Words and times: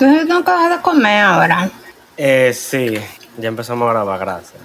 Entonces 0.00 0.28
tengo 0.28 0.44
que 0.44 0.52
dejar 0.52 0.76
de 0.76 0.80
comer 0.80 1.24
ahora. 1.24 1.70
Eh, 2.16 2.52
sí, 2.54 2.94
ya 3.36 3.48
empezamos 3.48 3.88
a 3.88 3.92
grabar, 3.92 4.20
gracias. 4.20 4.62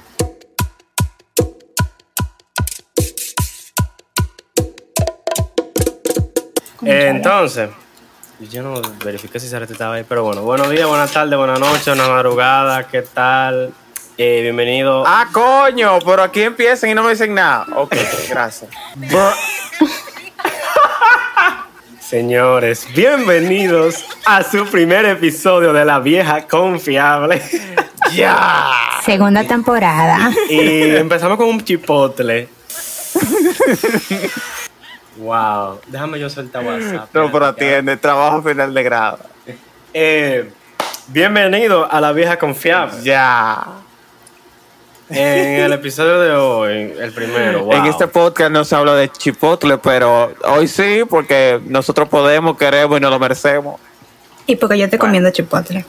Eh, 6.85 7.07
entonces, 7.07 7.71
yo 8.51 8.61
no 8.61 8.79
verifiqué 9.03 9.39
si 9.39 9.47
Sarete 9.47 9.73
estaba 9.73 9.95
ahí, 9.95 10.05
pero 10.07 10.23
bueno, 10.23 10.43
buenos 10.43 10.69
días, 10.69 10.87
buenas 10.87 11.11
tardes, 11.11 11.35
buenas 11.35 11.59
noches, 11.59 11.87
buenas 11.87 12.09
madrugadas, 12.09 12.85
¿qué 12.91 13.01
tal? 13.01 13.73
Eh, 14.19 14.41
bienvenido. 14.43 15.03
Ah, 15.07 15.29
coño, 15.31 15.97
pero 16.05 16.21
aquí 16.21 16.43
empiezan 16.43 16.91
y 16.91 16.93
no 16.93 17.01
me 17.01 17.09
dicen 17.09 17.33
nada. 17.33 17.65
Ok, 17.75 17.95
gracias. 18.29 18.69
Señores, 22.13 22.87
bienvenidos 22.93 24.05
a 24.23 24.43
su 24.43 24.67
primer 24.67 25.03
episodio 25.03 25.73
de 25.73 25.83
La 25.83 25.99
Vieja 25.99 26.47
Confiable. 26.47 27.41
¡Ya! 28.13 28.69
Segunda 29.03 29.43
temporada. 29.45 30.31
Y 30.47 30.95
empezamos 30.95 31.37
con 31.39 31.47
un 31.47 31.63
chipotle. 31.63 32.49
wow, 35.17 35.79
déjame 35.87 36.19
yo 36.19 36.29
soltar 36.29 36.63
WhatsApp. 36.63 37.09
No, 37.15 37.31
pero 37.31 37.47
atiende, 37.47 37.97
trabajo 37.97 38.43
final 38.43 38.71
de 38.71 38.83
grado. 38.83 39.17
Eh, 39.91 40.51
bienvenido 41.07 41.91
a 41.91 41.99
La 41.99 42.11
Vieja 42.11 42.37
Confiable. 42.37 43.01
Ya. 43.01 43.65
En 45.09 45.59
el 45.59 45.73
episodio 45.73 46.19
de 46.19 46.31
hoy, 46.31 46.93
el 46.99 47.11
primero, 47.11 47.65
wow. 47.65 47.73
En 47.73 47.85
este 47.85 48.07
podcast 48.07 48.51
no 48.51 48.63
se 48.63 48.75
habla 48.75 48.95
de 48.95 49.09
chipotle, 49.09 49.77
pero 49.77 50.33
hoy 50.45 50.67
sí, 50.67 51.01
porque 51.09 51.59
nosotros 51.65 52.07
podemos, 52.09 52.57
queremos 52.57 52.97
y 52.97 53.01
nos 53.01 53.11
lo 53.11 53.19
merecemos. 53.19 53.79
Y 54.47 54.55
porque 54.55 54.77
yo 54.77 54.85
estoy 54.85 54.99
comiendo 54.99 55.29
chipotle. 55.29 55.85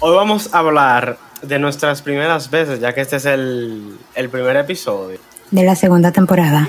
Hoy 0.00 0.14
vamos 0.16 0.52
a 0.52 0.58
hablar 0.58 1.18
de 1.42 1.58
nuestras 1.58 2.02
primeras 2.02 2.50
veces, 2.50 2.80
ya 2.80 2.92
que 2.94 3.02
este 3.02 3.16
es 3.16 3.26
el, 3.26 3.98
el 4.14 4.28
primer 4.30 4.56
episodio. 4.56 5.18
De 5.50 5.62
la 5.62 5.76
segunda 5.76 6.10
temporada. 6.10 6.68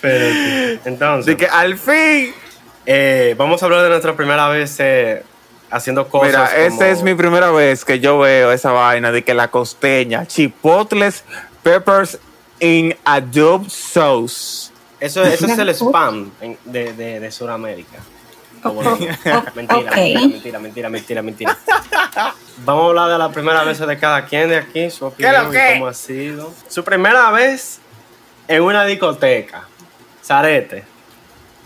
Pero, 0.00 0.80
entonces, 0.84 1.28
Así 1.34 1.36
que 1.36 1.46
al 1.46 1.76
fin. 1.78 2.32
eh, 2.86 3.34
vamos 3.36 3.62
a 3.62 3.66
hablar 3.66 3.82
de 3.82 3.88
nuestra 3.90 4.14
primera 4.16 4.48
vez 4.48 4.76
eh, 4.78 5.22
haciendo 5.70 6.08
cosas. 6.08 6.28
Mira, 6.28 6.44
como- 6.50 6.58
esta 6.66 6.88
es 6.88 7.02
mi 7.02 7.14
primera 7.14 7.50
vez 7.50 7.84
que 7.84 8.00
yo 8.00 8.18
veo 8.18 8.52
esa 8.52 8.72
vaina 8.72 9.12
de 9.12 9.22
que 9.24 9.34
la 9.34 9.48
costeña, 9.48 10.26
chipotles, 10.26 11.24
peppers 11.62 12.18
in 12.60 12.96
adobe 13.04 13.68
sauce. 13.70 14.70
Eso, 14.98 15.22
eso 15.24 15.46
es 15.46 15.58
el 15.58 15.68
spam 15.70 16.30
en- 16.40 16.58
de, 16.64 16.92
de, 16.92 17.20
de 17.20 17.30
Sudamérica. 17.32 17.98
Oh, 18.62 18.68
oh, 18.68 18.80
oh, 18.82 19.42
mentira, 19.54 19.90
mentira, 19.90 20.20
mentira, 20.28 20.58
mentira, 20.58 20.90
mentira, 20.90 21.22
mentira. 21.22 21.58
Vamos 22.66 22.84
a 22.84 22.88
hablar 22.88 23.08
de 23.10 23.16
la 23.18 23.30
primera 23.32 23.64
vez 23.64 23.78
de 23.78 23.98
cada 23.98 24.26
quien 24.26 24.50
de 24.50 24.58
aquí, 24.58 24.90
su 24.90 25.06
opinión, 25.06 25.32
¿Qué 25.34 25.42
lo 25.42 25.50
que? 25.50 25.70
y 25.70 25.72
cómo 25.78 25.86
ha 25.86 25.94
sido. 25.94 26.52
Su 26.68 26.84
primera 26.84 27.30
vez 27.30 27.78
en 28.48 28.62
una 28.62 28.84
discoteca. 28.84 29.62
Zarete. 30.22 30.84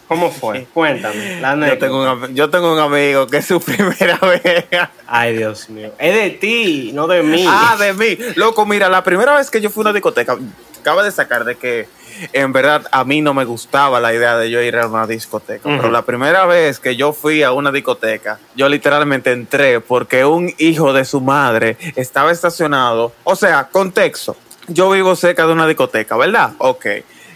¿Cómo 0.09 0.31
fue? 0.31 0.67
Cuéntame. 0.73 1.41
La 1.41 1.55
Yo 1.69 1.79
tengo, 1.79 2.13
un, 2.13 2.35
yo 2.35 2.51
tengo 2.51 2.73
un 2.73 2.79
amigo 2.79 3.27
que 3.27 3.39
es 3.39 3.47
su 3.47 3.61
primera 3.61 4.19
vez. 4.19 4.65
Ay, 5.07 5.37
Dios 5.37 5.69
mío. 5.71 5.93
Es 5.99 6.15
de 6.15 6.31
ti, 6.31 6.91
no 6.95 7.07
de 7.07 7.23
mí. 7.23 7.45
ah, 7.49 7.77
de 7.79 7.93
mí. 7.95 8.19
Loco, 8.37 8.67
mira, 8.67 8.89
la 8.89 9.03
primera 9.03 9.37
vez 9.37 9.51
que 9.51 9.61
yo 9.61 9.71
fui 9.71 9.81
a 9.81 9.85
una 9.85 9.93
discoteca, 9.93 10.37
acaba 10.81 11.03
de 11.03 11.11
sacar 11.11 11.45
de 11.45 11.57
que 11.57 11.89
en 12.33 12.53
verdad 12.53 12.87
a 12.93 13.05
mí 13.05 13.23
no 13.23 13.35
me 13.35 13.45
gustaba 13.45 13.99
la 14.01 14.15
idea 14.15 14.37
de 14.37 14.51
yo 14.51 14.61
ir 14.63 14.77
a 14.77 14.87
una 14.87 15.07
discoteca. 15.07 15.63
Pero 15.65 15.91
la 15.91 16.03
primera 16.03 16.45
vez 16.47 16.79
que 16.79 16.95
yo 16.97 17.13
fui 17.13 17.43
a 17.43 17.53
una 17.53 17.73
discoteca, 17.73 18.39
yo 18.55 18.69
literalmente 18.69 19.33
entré 19.33 19.81
porque 19.81 20.25
un 20.25 20.53
hijo 20.59 20.93
de 20.93 21.05
su 21.07 21.21
madre 21.21 21.77
estaba 21.97 22.31
estacionado. 22.31 23.13
O 23.25 23.35
sea, 23.35 23.69
contexto. 23.69 24.37
Yo 24.69 24.91
vivo 24.91 25.17
cerca 25.17 25.47
de 25.47 25.53
una 25.53 25.67
discoteca, 25.67 26.17
¿verdad? 26.17 26.53
Ok. 26.59 26.87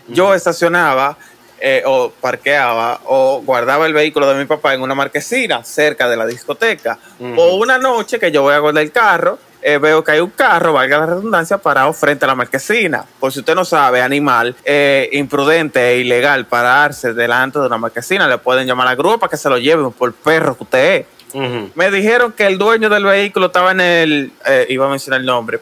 Yo 0.09 0.33
estacionaba 0.35 1.19
eh, 1.61 1.83
o 1.87 2.11
parqueaba 2.11 3.01
o 3.07 3.43
guardaba 3.45 3.87
el 3.87 3.93
vehículo 3.93 4.29
de 4.29 4.35
mi 4.35 4.45
papá 4.45 4.75
en 4.75 4.83
una 4.83 4.95
marquesina 4.95 5.65
cerca 5.65 6.09
de 6.09 6.17
la 6.17 6.27
discoteca. 6.27 6.99
O 7.37 7.57
una 7.57 7.79
noche 7.79 8.19
que 8.19 8.31
yo 8.31 8.43
voy 8.43 8.55
a 8.55 8.59
guardar 8.59 8.83
el 8.83 8.93
carro, 8.93 9.39
eh, 9.61 9.79
veo 9.79 10.05
que 10.05 10.13
hay 10.13 10.21
un 10.21 10.31
carro, 10.31 10.73
valga 10.73 10.99
la 10.99 11.07
redundancia, 11.07 11.59
parado 11.59 11.93
frente 11.93 12.25
a 12.25 12.29
la 12.29 12.35
marquesina. 12.35 13.05
Por 13.19 13.33
si 13.33 13.41
usted 13.41 13.55
no 13.55 13.65
sabe, 13.65 14.01
animal 14.01 14.55
eh, 14.65 15.09
imprudente 15.13 15.91
e 15.91 15.99
ilegal 15.99 16.47
pararse 16.47 17.13
delante 17.13 17.59
de 17.59 17.67
una 17.67 17.79
marquesina, 17.79 18.29
le 18.29 18.39
pueden 18.39 18.67
llamar 18.67 18.87
a 18.87 18.91
la 18.91 18.97
grúa 18.97 19.19
para 19.19 19.31
que 19.31 19.37
se 19.37 19.49
lo 19.49 19.59
lleven 19.59 19.91
por 19.93 20.13
perro 20.13 20.57
que 20.57 20.63
usted 20.63 20.95
es. 20.95 21.07
Me 21.35 21.91
dijeron 21.91 22.33
que 22.33 22.47
el 22.47 22.59
dueño 22.59 22.89
del 22.89 23.05
vehículo 23.05 23.47
estaba 23.47 23.73
en 23.73 23.81
el, 23.81 24.33
eh, 24.47 24.67
iba 24.69 24.87
a 24.87 24.89
mencionar 24.89 25.21
el 25.21 25.27
nombre, 25.27 25.61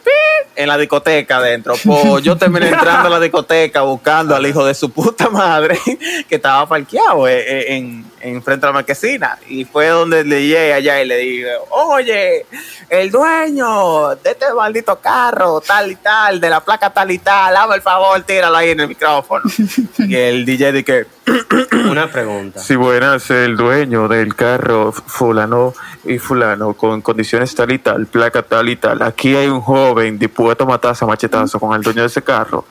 en 0.54 0.68
la 0.68 0.78
discoteca 0.78 1.38
adentro. 1.38 1.74
Pues 1.84 2.22
yo 2.22 2.36
terminé 2.36 2.68
entrando 2.68 3.08
a 3.08 3.10
la 3.10 3.20
discoteca 3.20 3.82
buscando 3.82 4.34
al 4.34 4.46
hijo 4.46 4.64
de 4.64 4.74
su 4.74 4.90
puta 4.90 5.28
madre 5.28 5.78
que 6.28 6.36
estaba 6.36 6.66
parqueado 6.68 7.28
eh, 7.28 7.44
eh, 7.46 7.76
en, 7.76 8.04
en 8.26 8.42
frente 8.42 8.66
a 8.66 8.70
la 8.70 8.74
marquesina. 8.74 9.38
Y 9.48 9.64
fue 9.64 9.88
donde 9.88 10.24
le 10.24 10.42
llegué 10.42 10.72
allá 10.72 11.00
y 11.00 11.06
le 11.06 11.16
dije, 11.18 11.52
oye, 11.70 12.46
el 12.88 13.10
dueño 13.10 14.16
de 14.16 14.30
este 14.30 14.52
maldito 14.54 15.00
carro, 15.00 15.60
tal 15.60 15.92
y 15.92 15.96
tal, 15.96 16.40
de 16.40 16.50
la 16.50 16.60
placa 16.60 16.90
tal 16.90 17.10
y 17.10 17.18
tal, 17.18 17.56
hazme 17.56 17.76
el 17.76 17.82
favor, 17.82 18.20
tíralo 18.22 18.56
ahí 18.56 18.70
en 18.70 18.80
el 18.80 18.88
micrófono. 18.88 19.44
y 19.98 20.14
el 20.14 20.44
DJ 20.44 20.72
dije, 20.72 21.06
Una 21.90 22.10
pregunta. 22.10 22.60
si 22.60 22.76
buenas, 22.76 23.30
el 23.30 23.56
dueño 23.56 24.06
del 24.06 24.34
carro 24.34 24.92
fulano 24.92 25.74
y 26.04 26.18
fulano 26.18 26.74
con 26.74 27.02
condiciones 27.02 27.54
tal 27.54 27.72
y 27.72 27.78
tal, 27.78 28.06
placa 28.06 28.42
tal 28.42 28.68
y 28.68 28.76
tal. 28.76 29.02
Aquí 29.02 29.34
hay 29.34 29.48
un 29.48 29.60
joven 29.60 30.18
dispuesto 30.18 30.64
a 30.64 30.66
matarse 30.68 31.04
a 31.04 31.08
machetazo 31.08 31.58
con 31.58 31.74
el 31.74 31.82
dueño 31.82 32.02
de 32.02 32.06
ese 32.06 32.22
carro 32.22 32.64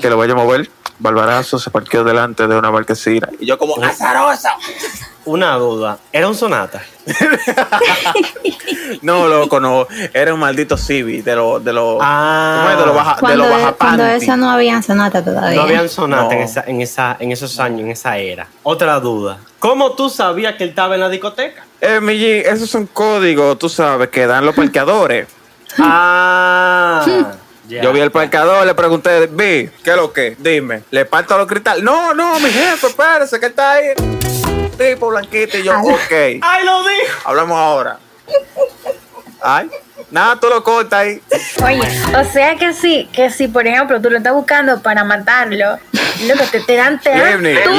que 0.00 0.08
lo 0.08 0.16
vaya 0.16 0.32
a 0.32 0.36
mover. 0.36 0.70
Barbarazo 1.00 1.58
se 1.58 1.70
parqueó 1.70 2.02
delante 2.04 2.46
de 2.46 2.56
una 2.58 2.70
marquesina. 2.70 3.28
Y 3.38 3.46
yo 3.46 3.56
como 3.58 3.82
azaroso. 3.82 4.48
Una 5.24 5.54
duda. 5.56 5.98
¿Era 6.12 6.26
un 6.28 6.34
sonata? 6.34 6.82
No, 9.02 9.28
loco, 9.28 9.60
no. 9.60 9.86
Era 10.12 10.32
un 10.34 10.40
maldito 10.40 10.76
Civi 10.76 11.20
de 11.22 11.36
los 11.36 11.62
de 11.64 11.72
los 11.72 11.98
Ah. 12.00 12.58
¿cómo 12.60 12.70
es? 12.72 12.78
de 12.78 12.86
los 12.86 12.94
baja, 12.96 13.14
de 13.14 13.20
Cuando, 13.20 14.04
panty. 14.04 14.24
eso 14.24 14.36
no 14.36 14.50
había 14.50 14.82
sonata 14.82 15.22
todavía. 15.24 15.56
No 15.56 15.62
habían 15.62 15.88
sonata 15.88 16.24
No. 16.24 16.32
en, 16.32 16.38
esa, 16.40 16.64
en, 16.66 16.80
esa, 16.80 17.16
en 17.20 17.32
esos 17.32 17.58
años, 17.60 17.80
en 17.82 17.90
esa 17.90 18.16
era. 18.16 18.46
Otra 18.62 18.98
duda. 19.00 19.38
¿Cómo 19.58 19.92
tú 19.92 20.08
sabías 20.08 20.54
que 20.54 20.64
él 20.64 20.70
estaba 20.70 20.94
en 20.94 21.00
la 21.02 21.08
discoteca? 21.08 21.64
Eh, 21.80 22.00
mi 22.00 22.14
G, 22.14 22.42
esos 22.46 22.68
son 22.70 22.86
códigos, 22.86 23.58
tú 23.58 23.68
sabes, 23.68 24.08
que 24.08 24.26
dan 24.26 24.44
los 24.46 24.54
parqueadores. 24.54 25.28
Ah. 25.80 27.04
ya. 27.68 27.82
Yo 27.82 27.92
vi 27.92 28.00
el 28.00 28.10
parqueador, 28.10 28.66
le 28.66 28.74
pregunté, 28.74 29.26
vi, 29.26 29.70
¿qué 29.84 29.90
es 29.90 29.96
lo 29.96 30.12
que? 30.12 30.36
Dime, 30.38 30.82
¿le 30.90 31.04
parto 31.04 31.38
los 31.38 31.46
cristales? 31.46 31.84
No, 31.84 32.14
no, 32.14 32.40
mi 32.40 32.50
jefe, 32.50 32.88
espérese, 32.88 33.38
que 33.38 33.46
está 33.46 33.72
ahí. 33.72 33.88
Tipo 34.76 35.08
blanquito 35.08 35.58
y 35.58 35.62
yo, 35.62 35.78
ok. 35.78 36.12
¡Ay, 36.40 36.64
lo 36.64 36.82
dijo! 36.82 37.20
Hablamos 37.24 37.58
ahora. 37.58 37.98
Ay, 39.40 39.70
nada, 40.10 40.36
tú 40.40 40.48
lo 40.48 40.62
cortas 40.62 41.00
ahí. 41.00 41.20
Oye, 41.64 41.88
o 42.18 42.24
sea 42.32 42.56
que 42.56 42.72
sí, 42.72 43.08
que 43.12 43.30
si 43.30 43.48
por 43.48 43.66
ejemplo 43.66 44.00
tú 44.00 44.10
lo 44.10 44.18
estás 44.18 44.32
buscando 44.34 44.80
para 44.82 45.04
matarlo, 45.04 45.78
lo 46.26 46.34
que 46.34 46.46
te, 46.50 46.60
te 46.60 46.76
dan, 46.76 47.00
te 47.00 47.10
dan 47.10 47.42
Livni, 47.42 47.62
todo. 47.62 47.74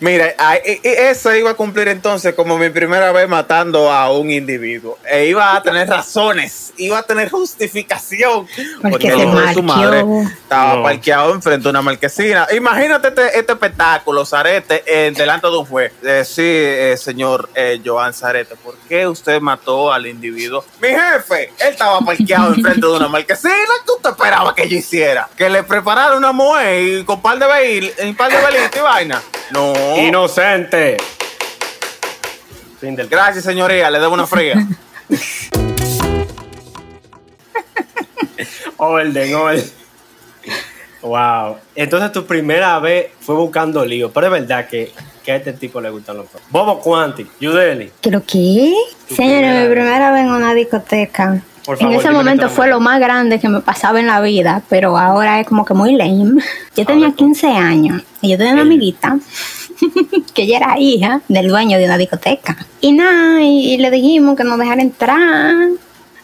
Mira, 0.00 0.34
e- 0.64 0.80
e- 0.82 1.10
eso 1.10 1.34
iba 1.34 1.50
a 1.50 1.54
cumplir 1.54 1.88
entonces 1.88 2.34
como 2.34 2.58
mi 2.58 2.68
primera 2.70 3.12
vez 3.12 3.28
matando 3.28 3.90
a 3.90 4.10
un 4.12 4.30
individuo. 4.30 4.98
E 5.10 5.26
iba 5.26 5.54
a 5.56 5.62
tener 5.62 5.88
razones, 5.88 6.72
iba 6.76 6.98
a 6.98 7.02
tener 7.02 7.30
justificación. 7.30 8.46
Porque 8.82 9.08
el 9.08 9.16
se 9.18 9.24
hijo 9.24 9.40
de 9.40 9.54
su 9.54 9.62
madre 9.62 10.04
estaba 10.42 10.74
No. 10.76 10.82
parqueado 10.82 11.34
enfrente 11.34 11.62
de 11.64 11.70
una 11.70 11.82
marquesina. 11.82 12.46
Imagínate 12.54 13.08
este, 13.08 13.38
este 13.38 13.52
espectáculo, 13.52 14.24
Zarete, 14.26 14.82
en 14.86 15.14
delante 15.14 15.46
de 15.46 15.56
un 15.56 15.64
juez. 15.64 15.92
Eh, 16.02 16.22
sí, 16.24 16.42
eh, 16.44 16.96
señor 16.98 17.48
eh, 17.54 17.80
Joan 17.84 18.12
Zarete, 18.12 18.56
¿por 18.56 18.76
qué 18.88 19.06
usted 19.06 19.40
mató 19.40 19.92
al 19.92 20.06
individuo? 20.06 20.64
Mi 20.80 20.88
jefe, 20.96 21.52
él 21.58 21.68
estaba 21.70 22.00
parqueado 22.00 22.54
enfrente 22.54 22.86
de 22.86 22.92
una 22.92 23.08
marquesina. 23.08 23.54
¿Qué 23.84 23.92
usted 23.92 24.10
esperaba 24.10 24.54
que 24.54 24.68
yo 24.68 24.76
hiciera? 24.76 25.28
Que 25.36 25.48
le 25.48 25.62
preparara 25.62 26.16
una 26.16 26.32
mujer 26.32 26.82
y 26.82 27.04
con 27.04 27.20
par 27.20 27.38
de 27.38 27.46
veil, 27.46 27.92
un 28.02 28.16
par 28.16 28.30
de 28.30 28.38
velitas 28.38 28.76
y 28.76 28.80
vaina. 28.80 29.22
No. 29.50 29.72
Inocente. 29.96 30.96
Gracias, 32.80 33.44
señoría, 33.44 33.90
le 33.90 33.98
debo 33.98 34.14
una 34.14 34.26
fría. 34.26 34.66
Orden, 38.78 39.34
orden. 39.34 39.72
Wow. 41.00 41.56
Entonces 41.74 42.12
tu 42.12 42.26
primera 42.26 42.78
vez 42.78 43.06
fue 43.20 43.34
buscando 43.34 43.84
lío. 43.84 44.12
Pero 44.12 44.26
es 44.26 44.32
verdad 44.32 44.68
que, 44.68 44.92
que 45.26 45.32
a 45.32 45.36
este 45.36 45.52
tipo 45.52 45.80
le 45.80 45.90
gustan 45.90 46.16
los 46.18 46.26
perros. 46.26 46.46
Bobo 46.50 46.78
Quanti, 46.78 47.26
Yudeli. 47.40 47.90
¿Pero 48.00 48.22
qué? 48.24 48.72
Señores, 49.08 49.64
mi 49.64 49.74
primera 49.74 50.12
vez 50.12 50.22
en 50.22 50.30
una 50.30 50.54
discoteca. 50.54 51.42
Por 51.64 51.74
en 51.74 51.80
favor, 51.80 51.96
ese 51.96 52.10
momento 52.12 52.48
fue 52.48 52.68
lo 52.68 52.78
más 52.78 53.00
grande 53.00 53.40
que 53.40 53.48
me 53.48 53.60
pasaba 53.60 53.98
en 53.98 54.06
la 54.06 54.20
vida, 54.20 54.62
pero 54.68 54.96
ahora 54.96 55.40
es 55.40 55.46
como 55.48 55.64
que 55.64 55.74
muy 55.74 55.96
lame. 55.96 56.40
Yo 56.76 56.86
tenía 56.86 57.10
15 57.10 57.48
años 57.48 58.02
y 58.20 58.30
yo 58.30 58.38
tenía 58.38 58.52
una 58.52 58.62
amiguita 58.62 59.18
que 60.34 60.42
ella 60.42 60.58
era 60.58 60.78
hija 60.78 61.20
del 61.26 61.48
dueño 61.48 61.76
de 61.76 61.86
una 61.86 61.98
discoteca. 61.98 62.56
Y 62.80 62.92
nada, 62.92 63.42
y, 63.42 63.74
y 63.74 63.78
le 63.78 63.90
dijimos 63.90 64.36
que 64.36 64.44
nos 64.44 64.60
dejara 64.60 64.80
entrar, 64.80 65.70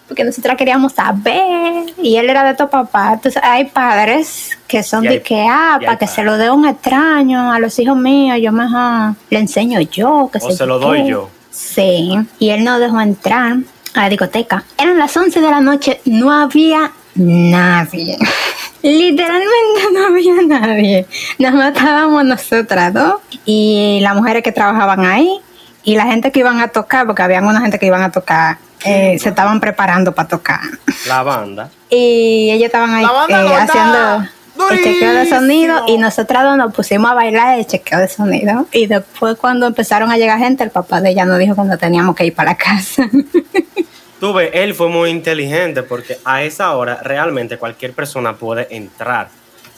porque 0.09 0.25
nosotras 0.25 0.57
queríamos 0.57 0.93
saber. 0.93 1.85
Y 2.03 2.17
él 2.17 2.29
era 2.29 2.45
de 2.45 2.55
tu 2.55 2.69
papá. 2.69 3.13
Entonces, 3.15 3.41
hay 3.45 3.65
padres 3.67 4.59
que 4.67 4.83
son 4.83 5.05
Y 5.05 5.09
de 5.09 5.15
hay- 5.15 5.21
que, 5.21 5.47
ah, 5.49 5.79
hay 5.81 5.87
para 5.87 5.99
que 5.99 6.07
se 6.07 6.23
lo 6.23 6.37
dé 6.37 6.51
un 6.51 6.67
extraño 6.67 7.51
a 7.53 7.59
los 7.59 7.79
hijos 7.79 7.97
míos, 7.97 8.39
yo 8.43 8.53
mejor 8.53 9.15
le 9.31 9.39
enseño 9.39 9.81
yo. 9.81 10.29
Que 10.33 10.39
O 10.43 10.51
se 10.51 10.67
lo 10.67 10.79
qué. 10.79 10.87
doy 10.87 11.07
yo. 11.09 11.29
Sí, 11.51 12.11
y 12.39 12.49
él 12.51 12.65
nos 12.65 12.81
dejó 12.81 13.01
entrar 13.01 13.57
a 13.95 14.01
la 14.01 14.09
discoteca. 14.09 14.65
Eran 14.79 14.99
las 14.99 15.17
11 15.17 15.41
de 15.41 15.51
la 15.51 15.61
noche, 15.61 16.01
no 16.07 16.31
había 16.33 16.93
nadie. 17.15 18.17
Literalmente 18.83 19.83
no 19.93 20.07
había 20.07 20.35
nadie. 20.47 21.07
Nos 21.39 21.55
matábamos 21.55 22.25
nosotras 22.25 22.93
dos 22.93 23.15
y 23.45 23.99
las 24.03 24.15
mujeres 24.17 24.43
que 24.43 24.51
trabajaban 24.53 25.05
ahí 25.05 25.39
y 25.85 25.97
la 25.97 26.07
gente 26.07 26.33
que 26.33 26.41
iban 26.41 26.61
a 26.61 26.69
tocar, 26.69 27.07
porque 27.07 27.23
había 27.23 27.41
una 27.41 27.61
gente 27.61 27.79
que 27.79 27.87
iban 27.87 28.03
a 28.03 28.11
tocar, 28.11 28.59
eh, 28.85 29.19
se 29.19 29.29
estaban 29.29 29.61
preparando 29.61 30.13
para 30.13 30.29
tocar. 30.29 30.61
La 31.07 31.23
banda. 31.23 31.71
Y 31.89 32.51
ellos 32.51 32.67
estaban 32.67 32.95
ahí 32.95 33.05
eh, 33.05 33.55
haciendo 33.59 34.29
el 34.71 34.83
chequeo 34.83 35.13
de 35.15 35.29
sonido 35.29 35.85
y 35.87 35.99
nosotras 35.99 36.45
dos 36.45 36.57
nos 36.57 36.75
pusimos 36.75 37.11
a 37.11 37.15
bailar 37.15 37.59
el 37.59 37.67
chequeo 37.67 37.99
de 37.99 38.09
sonido. 38.09 38.67
Y 38.73 38.87
después 38.87 39.37
cuando 39.37 39.67
empezaron 39.67 40.11
a 40.11 40.17
llegar 40.17 40.39
gente, 40.39 40.65
el 40.65 40.71
papá 40.71 41.01
de 41.01 41.11
ella 41.11 41.25
nos 41.25 41.39
dijo 41.39 41.55
cuando 41.55 41.77
teníamos 41.79 42.15
que 42.15 42.27
ir 42.27 42.35
para 42.35 42.51
la 42.51 42.57
casa. 42.57 43.09
Tú 44.21 44.33
ves, 44.33 44.51
él 44.53 44.75
fue 44.75 44.89
muy 44.89 45.11
inteligente 45.11 45.83
porque 45.83 46.19
a 46.25 46.45
esa 46.45 46.77
hora 46.77 47.01
realmente 47.03 47.59
cualquier 47.59 47.93
persona 47.93 48.35
puede 48.35 48.69
entrar. 48.71 49.29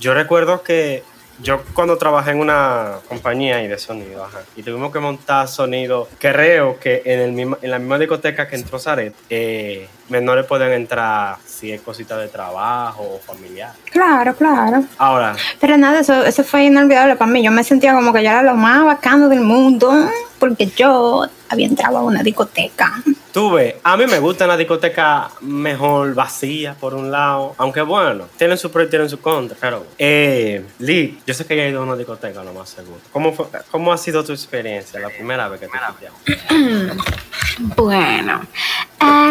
Yo 0.00 0.12
recuerdo 0.12 0.62
que 0.62 1.02
yo 1.40 1.62
cuando 1.74 1.96
trabajé 1.96 2.32
en 2.32 2.40
una 2.40 2.98
compañía 3.08 3.56
ahí 3.56 3.68
de 3.68 3.78
sonido, 3.78 4.24
ajá, 4.24 4.40
y 4.56 4.62
tuvimos 4.62 4.92
que 4.92 5.00
montar 5.00 5.48
sonido, 5.48 6.08
creo 6.18 6.78
que 6.78 7.02
en, 7.04 7.20
el 7.20 7.32
mismo, 7.32 7.58
en 7.60 7.70
la 7.70 7.78
misma 7.78 7.98
discoteca 7.98 8.48
que 8.48 8.56
entró 8.56 8.78
Zaret, 8.78 9.14
eh, 9.30 9.88
menores 10.08 10.46
pueden 10.46 10.72
entrar 10.72 11.36
si 11.44 11.72
es 11.72 11.80
cosita 11.80 12.18
de 12.18 12.28
trabajo 12.28 13.02
o 13.02 13.18
familiar. 13.18 13.72
claro, 13.90 14.34
claro. 14.34 14.84
Ahora, 14.98 15.34
Pero 15.60 15.76
nada, 15.76 16.00
eso, 16.00 16.24
eso 16.24 16.44
fue 16.44 16.64
inolvidable 16.64 17.16
para 17.16 17.30
mí. 17.30 17.42
Yo 17.42 17.50
me 17.50 17.64
sentía 17.64 17.94
como 17.94 18.12
que 18.12 18.22
yo 18.22 18.30
era 18.30 18.42
lo 18.42 18.54
más 18.54 18.84
bacano 18.84 19.28
del 19.28 19.40
mundo 19.40 19.92
porque 20.48 20.66
yo 20.76 21.26
había 21.48 21.66
entrado 21.66 21.96
a 21.98 22.02
una 22.02 22.22
discoteca. 22.22 22.92
tú 23.32 23.52
ves, 23.52 23.76
a 23.82 23.96
mí 23.96 24.06
me 24.06 24.18
gusta 24.18 24.44
una 24.44 24.58
discoteca 24.58 25.30
mejor 25.40 26.12
vacía, 26.14 26.74
por 26.74 26.92
un 26.92 27.10
lado, 27.10 27.54
aunque 27.56 27.80
bueno, 27.80 28.26
tienen 28.36 28.58
su 28.58 28.70
pro 28.70 28.82
y 28.82 28.90
tienen 28.90 29.08
su 29.08 29.18
contra, 29.20 29.56
pero... 29.58 29.86
Eh, 29.98 30.62
Lee, 30.80 31.18
yo 31.26 31.32
sé 31.32 31.46
que 31.46 31.56
ya 31.56 31.62
he 31.64 31.70
ido 31.70 31.80
a 31.80 31.84
una 31.84 31.96
discoteca, 31.96 32.44
lo 32.44 32.52
más 32.52 32.68
seguro. 32.68 33.00
¿Cómo, 33.10 33.32
fue- 33.32 33.46
¿Cómo 33.70 33.90
ha 33.90 33.96
sido 33.96 34.22
tu 34.22 34.32
experiencia 34.32 35.00
la 35.00 35.08
primera 35.08 35.48
vez 35.48 35.60
que 35.60 35.68
te? 35.68 36.54
Bueno, 37.76 38.42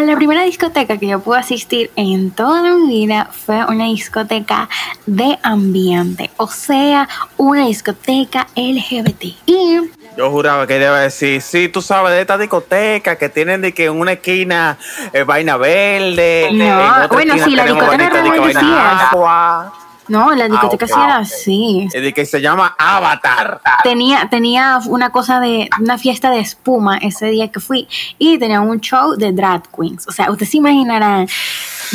la 0.05 0.15
primera 0.15 0.43
discoteca 0.43 0.97
que 0.97 1.07
yo 1.07 1.19
pude 1.19 1.39
asistir 1.39 1.91
en 1.95 2.31
toda 2.31 2.75
mi 2.75 3.05
vida 3.05 3.29
fue 3.31 3.65
una 3.65 3.85
discoteca 3.85 4.69
de 5.05 5.39
ambiente, 5.43 6.29
o 6.37 6.47
sea, 6.47 7.07
una 7.37 7.65
discoteca 7.65 8.47
LGBT. 8.55 9.23
Y 9.45 9.79
Yo 10.17 10.29
juraba 10.29 10.67
que 10.67 10.77
iba 10.77 10.97
a 10.97 11.01
decir, 11.01 11.41
sí, 11.41 11.69
tú 11.69 11.81
sabes 11.81 12.11
de 12.13 12.21
esta 12.21 12.37
discoteca 12.37 13.15
que 13.15 13.29
tienen 13.29 13.61
de 13.61 13.73
que 13.73 13.85
en 13.85 13.99
una 13.99 14.13
esquina 14.13 14.77
eh, 15.11 15.23
vaina 15.23 15.57
verde. 15.57 16.49
No, 16.51 16.63
en 16.63 16.71
otra 16.71 17.07
bueno, 17.07 17.33
sí, 17.43 17.55
la 17.55 17.65
discoteca 17.65 18.23
sí 18.23 18.49
es. 18.49 18.55
agua. 18.57 19.73
No, 20.07 20.31
la 20.31 20.47
discoteca 20.47 20.85
ok, 20.85 20.91
sí 20.91 21.00
era 21.01 21.17
así. 21.17 21.88
De 21.94 22.13
que 22.13 22.25
se 22.25 22.41
llama 22.41 22.75
Avatar. 22.77 23.61
Tenía, 23.83 24.27
tenía 24.29 24.79
una 24.85 25.11
cosa 25.11 25.39
de 25.39 25.69
una 25.79 25.97
fiesta 25.97 26.29
de 26.29 26.39
espuma 26.39 26.97
ese 26.97 27.27
día 27.27 27.50
que 27.50 27.59
fui 27.59 27.88
y 28.17 28.38
tenía 28.38 28.61
un 28.61 28.79
show 28.81 29.15
de 29.15 29.31
drag 29.31 29.63
queens. 29.69 30.07
O 30.07 30.11
sea, 30.11 30.29
ustedes 30.29 30.51
se 30.51 30.57
imaginarán 30.57 31.27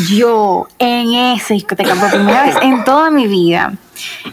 yo 0.08 0.69
en 0.78 1.14
esa 1.14 1.55
discoteca 1.55 1.94
por 1.94 2.10
primera 2.10 2.44
vez 2.44 2.56
en 2.62 2.84
toda 2.84 3.10
mi 3.10 3.26
vida. 3.26 3.75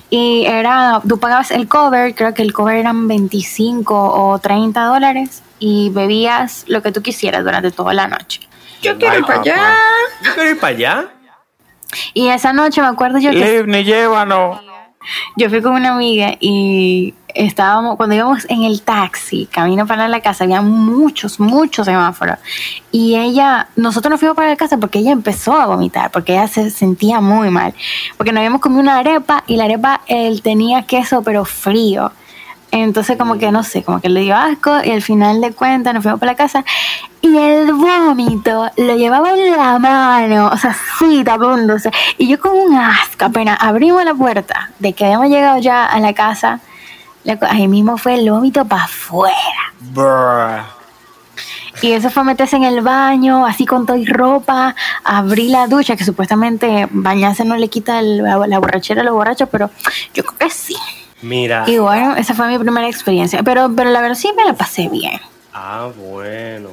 Y 0.10 0.46
era, 0.46 1.02
tú 1.08 1.20
pagabas 1.20 1.52
el 1.52 1.68
cover, 1.68 2.14
creo 2.14 2.34
que 2.34 2.44
el 2.44 2.54
cover 2.54 2.78
eran 2.78 3.08
25 3.08 3.94
o 3.96 4.40
30 4.40 4.86
dólares 4.86 5.42
y 5.60 5.90
bebías 5.90 6.66
lo 6.68 6.82
que 6.82 6.92
tú 6.92 7.02
quisieras 7.02 7.44
durante 7.44 7.72
toda 7.72 7.94
la 7.94 8.08
noche. 8.08 8.42
Yo 8.82 8.98
quiero 8.98 9.14
Ay, 9.14 9.20
ir 9.20 9.26
para 9.26 9.42
allá. 9.42 9.76
¿Yo 10.22 10.34
quiero 10.34 10.50
ir 10.52 10.60
para 10.60 10.76
allá? 10.76 11.08
Y 12.14 12.28
esa 12.28 12.54
noche 12.54 12.82
me 12.82 12.88
acuerdo 12.88 13.20
yo 13.20 13.32
que 13.32 13.38
Liv, 13.38 13.68
ni 13.68 13.84
llévanos. 13.84 14.60
Yo 15.36 15.50
fui 15.50 15.62
con 15.62 15.74
una 15.74 15.94
amiga 15.94 16.36
y 16.40 17.14
estábamos, 17.36 17.98
cuando 17.98 18.16
íbamos 18.16 18.46
en 18.50 18.64
el 18.64 18.82
taxi, 18.82 19.46
camino 19.46 19.86
para 19.86 20.08
la 20.08 20.22
casa, 20.22 20.46
había 20.46 20.62
muchos, 20.62 21.40
muchos 21.40 21.86
semáforos. 21.86 22.38
Y 22.92 23.16
ella, 23.16 23.68
nosotros 23.76 24.10
nos 24.10 24.20
fuimos 24.20 24.36
para 24.36 24.50
la 24.50 24.56
casa 24.56 24.78
porque 24.78 25.00
ella 25.00 25.12
empezó 25.12 25.54
a 25.54 25.68
vomitar, 25.68 26.10
porque 26.12 26.34
ella 26.34 26.48
se 26.48 26.72
sentía 26.72 27.22
muy 27.22 27.50
mal. 27.50 27.74
Porque 28.18 28.32
nos 28.32 28.40
habíamos 28.40 28.62
comido 28.62 28.82
una 28.82 28.98
arepa 28.98 29.44
y 29.48 29.58
la 29.58 29.66
arepa 29.66 30.02
él 30.08 30.42
tenía 30.42 30.84
queso 30.84 31.22
pero 31.22 31.46
frío. 31.46 32.12
Entonces 32.84 33.18
como 33.18 33.38
que 33.38 33.52
no 33.52 33.64
sé, 33.64 33.84
como 33.84 34.02
que 34.02 34.10
le 34.10 34.20
dio 34.22 34.36
asco 34.36 34.72
y 34.84 34.92
al 34.92 35.02
final 35.02 35.40
de 35.40 35.54
cuentas 35.54 35.94
nos 35.94 36.04
fuimos 36.04 36.20
para 36.20 36.34
la 36.34 36.36
casa 36.36 36.66
y 37.22 37.38
el 37.38 37.72
vómito 37.72 38.70
lo 38.76 38.96
llevaba 38.98 39.32
en 39.32 39.52
la 39.52 39.80
mano, 39.80 40.48
o 40.54 40.58
sea, 40.58 40.72
así 40.72 41.24
tapándose. 41.24 41.90
Y 42.18 42.28
yo 42.28 42.40
con 42.40 42.52
un 42.52 42.76
asco, 42.76 43.26
apenas 43.26 43.58
abrimos 43.62 44.04
la 44.04 44.14
puerta 44.14 44.72
de 44.80 44.92
que 44.94 45.06
habíamos 45.06 45.30
llegado 45.30 45.58
ya 45.60 45.86
a 45.86 46.00
la 46.02 46.14
casa, 46.14 46.60
ahí 47.50 47.68
mismo 47.70 47.98
fue 47.98 48.16
el 48.16 48.30
vómito 48.30 48.66
para 48.66 48.84
afuera. 48.84 49.74
Y 51.82 51.92
eso 51.94 52.10
fue 52.10 52.24
meterse 52.24 52.56
en 52.58 52.64
el 52.64 52.82
baño, 52.82 53.46
así 53.46 53.66
con 53.66 53.86
toda 53.86 53.98
y 54.00 54.06
ropa, 54.06 54.76
abrí 55.04 55.50
la 55.50 55.68
ducha, 55.68 55.96
que 55.96 56.04
supuestamente 56.06 56.88
bañarse 56.92 57.46
no 57.46 57.56
le 57.56 57.70
quita 57.70 58.00
el- 58.00 58.22
la 58.24 58.60
borrachera 58.60 59.02
a 59.02 59.04
los 59.06 59.14
borrachos, 59.14 59.48
pero 59.52 59.70
yo 60.14 60.24
creo 60.24 60.38
que 60.40 60.50
sí. 60.50 60.76
Mira. 61.22 61.64
Y 61.68 61.78
bueno, 61.78 62.16
esa 62.16 62.34
fue 62.34 62.48
mi 62.48 62.58
primera 62.60 62.88
experiencia. 62.88 63.42
Pero, 63.44 63.72
pero 63.76 63.90
la 63.90 64.02
verdad 64.02 64.16
sí 64.16 64.32
me 64.36 64.44
la 64.46 64.54
pasé 64.54 64.90
bien. 64.90 65.20
Ah, 65.54 65.90
bueno. 65.96 66.70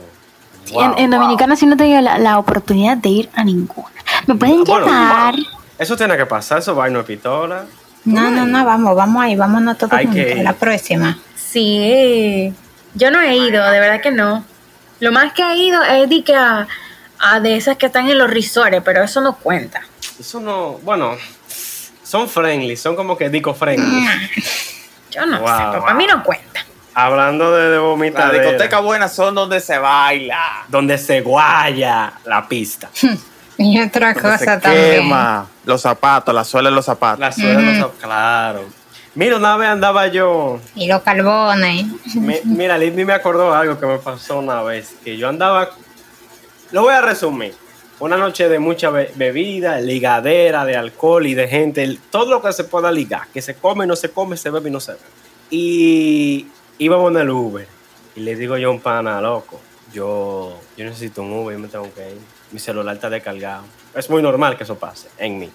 Sí, 0.65 0.75
en, 0.79 0.95
en 0.99 1.11
Dominicana 1.11 1.57
sí 1.57 1.67
no 1.67 1.77
tenía 1.77 2.01
la, 2.03 2.19
la 2.19 2.39
oportunidad 2.39 2.97
de 2.97 3.09
ir 3.09 3.31
a 3.35 3.45
ninguna. 3.45 3.89
Me 4.27 4.35
pueden 4.35 4.65
Bueno, 4.65 4.87
llevar. 4.87 5.35
Eso 5.79 5.97
tiene 5.97 6.17
que 6.17 6.27
pasar, 6.27 6.59
eso 6.59 6.75
vaina 6.75 6.99
de 6.99 7.05
pistola. 7.05 7.65
No, 8.05 8.31
no, 8.31 8.45
no, 8.47 8.65
vamos, 8.65 8.95
vamos 8.97 9.23
ahí, 9.23 9.37
vámonos 9.37 9.79
todos 9.79 9.93
Hay 9.93 10.07
juntos. 10.07 10.25
que- 10.25 10.43
La 10.43 10.53
próxima. 10.53 11.19
Sí. 11.37 12.53
Yo 12.95 13.11
no 13.11 13.21
he 13.21 13.37
ido, 13.37 13.65
de 13.71 13.81
verdad 13.81 14.01
que 14.01 14.11
no. 14.11 14.45
Lo 15.01 15.13
más 15.13 15.33
que 15.33 15.43
he 15.43 15.57
ido 15.57 15.83
es 15.83 16.09
de 16.09 16.23
que 16.23 16.35
a, 16.37 16.67
a 17.19 17.41
de 17.41 17.57
esas 17.57 17.77
que 17.77 17.87
están 17.87 18.09
en 18.11 18.19
los 18.19 18.31
risores, 18.31 18.83
pero 18.85 19.03
eso 19.03 19.21
no 19.21 19.37
cuenta. 19.37 19.81
Eso 20.19 20.41
no, 20.41 20.73
bueno, 20.85 21.13
son 22.13 22.29
friendly, 22.29 22.77
son 22.77 22.95
como 22.95 23.17
que 23.17 23.31
dico 23.31 23.55
friendly. 23.55 24.07
Yo 25.11 25.25
no 25.25 25.41
Wow, 25.41 25.49
sé, 25.49 25.55
pero 25.57 25.73
wow. 25.73 25.83
para 25.83 25.95
mí 25.95 26.07
no 26.07 26.23
cuenta. 26.23 26.61
Hablando 26.93 27.51
de, 27.53 27.71
de 27.71 27.77
Las 27.77 27.81
vomitadera, 27.83 28.43
discotecas 28.45 28.83
buenas 28.83 29.15
son 29.15 29.35
donde 29.35 29.61
se 29.61 29.79
baila. 29.79 30.65
donde 30.69 30.99
se 30.99 31.23
guaya 31.23 32.13
la 32.27 32.47
pista. 32.47 32.91
Y 33.59 33.81
otra 33.81 34.13
Donde 34.15 34.39
se 34.39 34.45
cosa 34.45 34.61
también. 34.61 34.91
quema 35.03 35.47
los 35.65 35.81
zapatos, 35.83 36.35
la 36.35 36.43
suela 36.43 36.69
de 36.71 36.75
los 36.75 36.85
zapatos. 36.85 37.21
La 37.21 37.31
suela 37.31 37.61
no 37.61 37.81
sa- 37.81 37.95
claro. 38.01 38.65
Mira, 39.15 39.37
una 39.37 39.57
vez 39.57 39.69
andaba 39.69 40.07
yo, 40.09 40.59
Y 40.75 40.89
los 40.89 41.03
carbones. 41.03 41.85
mi- 42.15 42.41
mira, 42.45 42.77
Liz 42.79 42.93
me 42.95 43.13
acordó 43.13 43.55
algo 43.55 43.79
que 43.79 43.87
me 43.87 43.99
pasó 43.99 44.39
una 44.39 44.63
vez, 44.63 44.95
que 45.05 45.17
yo 45.17 45.29
andaba, 45.29 45.69
lo 46.73 46.83
voy 46.83 46.95
a 46.95 47.03
resumir, 47.03 47.55
una 48.05 48.17
noche 48.17 48.49
de 48.49 48.59
mucha 48.59 48.91
be- 48.91 49.13
bebida, 49.15 49.81
ligadera 49.81 50.65
de 50.65 50.77
alcohol 50.77 51.27
y 51.27 51.35
de 51.35 51.47
gente, 51.49 51.99
todo 52.11 52.31
lo 52.31 52.43
que 52.43 52.53
se 52.53 52.65
pueda 52.65 52.91
ligar, 52.91 53.29
que 53.33 53.41
se 53.41 53.55
come, 53.55 53.87
no 53.87 53.95
se 53.97 54.11
come, 54.11 54.37
se 54.37 54.51
bebe 54.51 54.69
y 54.69 54.73
no 54.73 54.81
se 54.81 54.93
bebe. 54.93 55.05
Y 55.51 56.47
íbamos 56.79 57.13
en 57.13 57.19
el 57.19 57.31
Uber 57.31 57.67
y 58.17 58.21
le 58.21 58.35
digo 58.37 58.57
yo 58.59 58.69
a 58.69 58.73
un 58.73 58.81
pana, 58.81 59.21
loco, 59.21 59.61
yo, 59.93 60.59
yo 60.77 60.85
necesito 60.85 61.23
un 61.23 61.33
Uber, 61.33 61.55
yo 61.55 61.59
me 61.61 61.69
tengo 61.69 61.93
que 61.95 62.11
ir, 62.11 62.19
mi 62.51 62.59
celular 62.59 62.95
está 62.97 63.09
descargado. 63.09 63.65
Es 63.95 64.11
muy 64.11 64.23
normal 64.23 64.57
que 64.57 64.65
eso 64.65 64.77
pase 64.77 65.09
en 65.19 65.39
mí. 65.39 65.51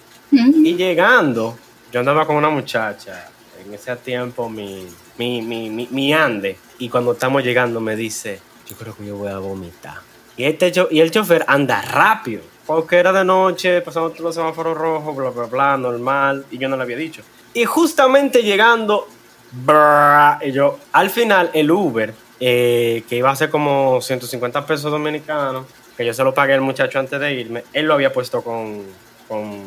Y 0.64 0.74
llegando, 0.76 1.58
yo 1.92 2.00
andaba 2.00 2.26
con 2.26 2.36
una 2.36 2.48
muchacha, 2.50 3.28
en 3.64 3.74
ese 3.74 3.94
tiempo 3.96 4.48
mi, 4.48 4.86
mi, 5.18 5.42
mi, 5.42 5.68
mi, 5.68 5.86
mi 5.90 6.12
ande, 6.14 6.56
y 6.78 6.88
cuando 6.88 7.12
estamos 7.12 7.42
llegando 7.44 7.80
me 7.80 7.94
dice, 7.96 8.40
yo 8.68 8.76
creo 8.76 8.96
que 8.96 9.04
yo 9.04 9.16
voy 9.16 9.28
a 9.30 9.38
vomitar. 9.38 9.98
Y, 10.38 10.44
este, 10.44 10.72
y 10.90 11.00
el 11.00 11.10
chofer 11.10 11.44
anda 11.48 11.82
rápido, 11.82 12.42
porque 12.64 12.96
era 12.96 13.12
de 13.12 13.24
noche, 13.24 13.82
pasando 13.82 14.10
todos 14.10 14.22
los 14.22 14.34
semáforos 14.34 14.78
rojos, 14.78 15.14
bla, 15.14 15.30
bla, 15.30 15.44
bla, 15.44 15.76
normal, 15.76 16.46
y 16.50 16.58
yo 16.58 16.68
no 16.68 16.76
le 16.76 16.84
había 16.84 16.96
dicho. 16.96 17.22
Y 17.52 17.64
justamente 17.64 18.42
llegando, 18.42 19.08
brrr, 19.50 20.46
y 20.46 20.52
yo, 20.52 20.78
al 20.92 21.10
final 21.10 21.50
el 21.52 21.70
Uber, 21.70 22.14
eh, 22.38 23.02
que 23.08 23.16
iba 23.16 23.30
a 23.30 23.36
ser 23.36 23.50
como 23.50 24.00
150 24.00 24.64
pesos 24.64 24.92
dominicanos, 24.92 25.66
que 25.96 26.06
yo 26.06 26.14
se 26.14 26.22
lo 26.22 26.32
pagué 26.32 26.54
al 26.54 26.60
muchacho 26.60 27.00
antes 27.00 27.18
de 27.18 27.32
irme, 27.34 27.64
él 27.72 27.86
lo 27.86 27.94
había 27.94 28.12
puesto 28.12 28.40
con, 28.42 28.84
con 29.26 29.64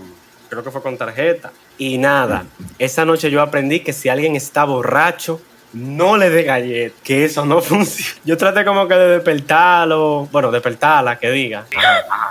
creo 0.50 0.63
que 0.63 0.72
fue 0.72 0.82
con 0.82 0.98
tarjeta. 0.98 1.51
Y 1.78 1.98
nada, 1.98 2.46
esa 2.80 3.04
noche 3.04 3.30
yo 3.30 3.42
aprendí 3.42 3.82
que 3.82 3.92
si 3.92 4.08
alguien 4.08 4.38
está 4.38 4.63
borracho, 4.63 5.42
no 5.74 6.18
le 6.18 6.30
dé 6.30 6.44
gallet, 6.44 6.94
que 7.04 7.25
eso 7.25 7.46
no 7.46 7.62
funciona. 7.62 8.22
Yo 8.25 8.38
traté 8.38 8.66
como 8.66 8.88
que 8.88 8.96
de 8.96 9.08
despertarlo, 9.08 10.28
bueno, 10.32 10.51
despertarla, 10.51 11.18
que 11.20 11.32
diga. 11.32 11.66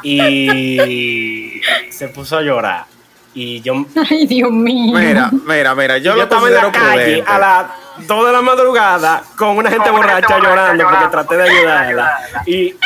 Y 0.03 1.61
se 1.91 2.09
puso 2.09 2.39
a 2.39 2.43
llorar. 2.43 2.85
Y 3.33 3.61
yo, 3.61 3.75
Ay, 4.11 4.27
Dios 4.27 4.51
mío. 4.51 4.99
Mira, 4.99 5.31
mira, 5.47 5.75
mira, 5.75 5.99
yo, 5.99 6.13
yo 6.13 6.17
lo 6.17 6.23
estaba 6.25 6.49
en 6.49 6.55
la 6.55 6.73
calle 6.73 7.03
prudente. 7.03 7.31
a 7.31 7.39
las 7.39 7.67
2 8.09 8.27
de 8.27 8.33
la 8.33 8.43
madrugada 8.43 9.23
con 9.37 9.57
una 9.57 9.71
gente 9.71 9.89
borracha 9.91 10.39
llorando 10.41 10.85
porque 10.85 11.07
traté 11.11 11.37
de 11.37 11.43
ayudarla. 11.45 12.19
Y. 12.47 12.75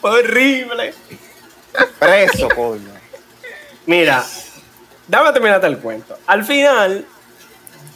Horrible. 0.00 0.94
Preso, 1.98 2.48
coño. 2.48 2.90
Mira, 3.86 4.24
déjame 5.06 5.32
terminarte 5.32 5.66
el 5.68 5.78
cuento. 5.78 6.18
Al 6.26 6.44
final, 6.44 7.06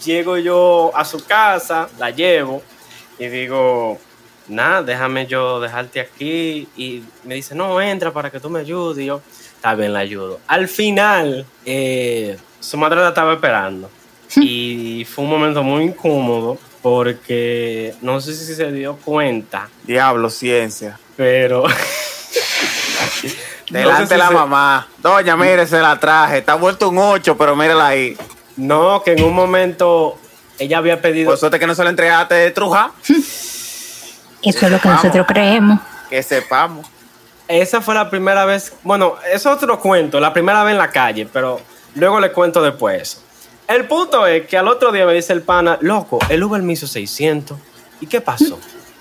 llego 0.05 0.37
yo 0.39 0.93
a 0.95 1.05
su 1.05 1.25
casa, 1.25 1.89
la 1.99 2.11
llevo 2.11 2.63
y 3.19 3.27
digo, 3.29 3.99
nada, 4.49 4.83
déjame 4.83 5.27
yo 5.27 5.61
dejarte 5.61 6.01
aquí. 6.01 6.69
Y 6.77 7.03
me 7.25 7.35
dice, 7.37 7.55
no, 7.55 7.81
entra 7.81 8.13
para 8.13 8.31
que 8.31 8.41
tú 8.41 8.51
me 8.51 8.61
ayudes. 8.61 9.03
Y 9.03 9.07
yo, 9.07 9.21
está 9.55 9.75
bien, 9.75 9.93
la 9.93 10.01
ayudo. 10.01 10.41
Al 10.47 10.69
final, 10.69 11.47
eh, 11.65 12.37
su 12.61 12.77
madre 12.77 13.01
la 13.01 13.09
estaba 13.09 13.33
esperando. 13.35 13.91
Y 14.37 15.05
fue 15.09 15.25
un 15.25 15.31
momento 15.31 15.63
muy 15.63 15.85
incómodo 15.85 16.59
porque 16.83 17.95
no 18.03 18.21
sé 18.21 18.35
si 18.35 18.55
se 18.55 18.71
dio 18.73 18.97
cuenta, 18.97 19.69
Diablo, 19.85 20.29
ciencia. 20.31 20.99
pero... 21.17 21.65
Delante 23.71 23.91
No 23.93 23.97
sé 23.99 24.05
si 24.07 24.11
de 24.11 24.19
la 24.19 24.29
se- 24.29 24.35
mamá. 24.35 24.89
Doña, 24.99 25.37
mire, 25.37 25.67
se 25.67 25.81
la 25.81 25.99
traje. 25.99 26.39
Está 26.39 26.55
vuelto 26.55 26.89
un 26.89 26.99
8, 26.99 27.37
pero 27.37 27.57
mírala 27.57 27.89
ahí. 27.89 28.17
No, 28.57 29.03
que 29.03 29.13
en 29.13 29.23
un 29.23 29.35
momento 29.35 30.19
ella 30.59 30.79
había 30.79 31.01
pedido... 31.01 31.31
Por 31.31 31.39
suerte 31.39 31.59
que 31.59 31.67
no 31.67 31.75
se 31.75 31.85
la 31.85 31.91
entregaste 31.91 32.35
de 32.35 32.51
truja. 32.51 32.93
Eso 34.43 34.67
es 34.67 34.73
lo 34.73 34.81
que 34.81 34.89
nosotros 34.89 35.27
creemos. 35.27 35.81
Que 36.09 36.23
sepamos. 36.23 36.87
Esa 37.49 37.81
fue 37.81 37.95
la 37.95 38.11
primera 38.11 38.45
vez, 38.45 38.73
bueno, 38.83 39.15
es 39.33 39.47
otro 39.47 39.79
cuento, 39.79 40.19
la 40.19 40.33
primera 40.33 40.65
vez 40.65 40.73
en 40.73 40.79
la 40.79 40.91
calle, 40.91 41.29
pero 41.33 41.61
luego 41.95 42.19
le 42.19 42.33
cuento 42.33 42.61
después 42.61 43.03
eso. 43.03 43.23
El 43.69 43.87
punto 43.87 44.27
es 44.27 44.47
que 44.47 44.57
al 44.57 44.69
otro 44.69 44.91
día 44.93 45.07
me 45.07 45.15
dice 45.15 45.33
el 45.33 45.43
pana, 45.43 45.79
loco, 45.81 46.19
el 46.29 46.43
Uber 46.43 46.63
me 46.63 46.73
hizo 46.73 46.87
600. 46.87 47.59
¿Y 48.01 48.07
qué 48.07 48.21
pasó? 48.21 48.59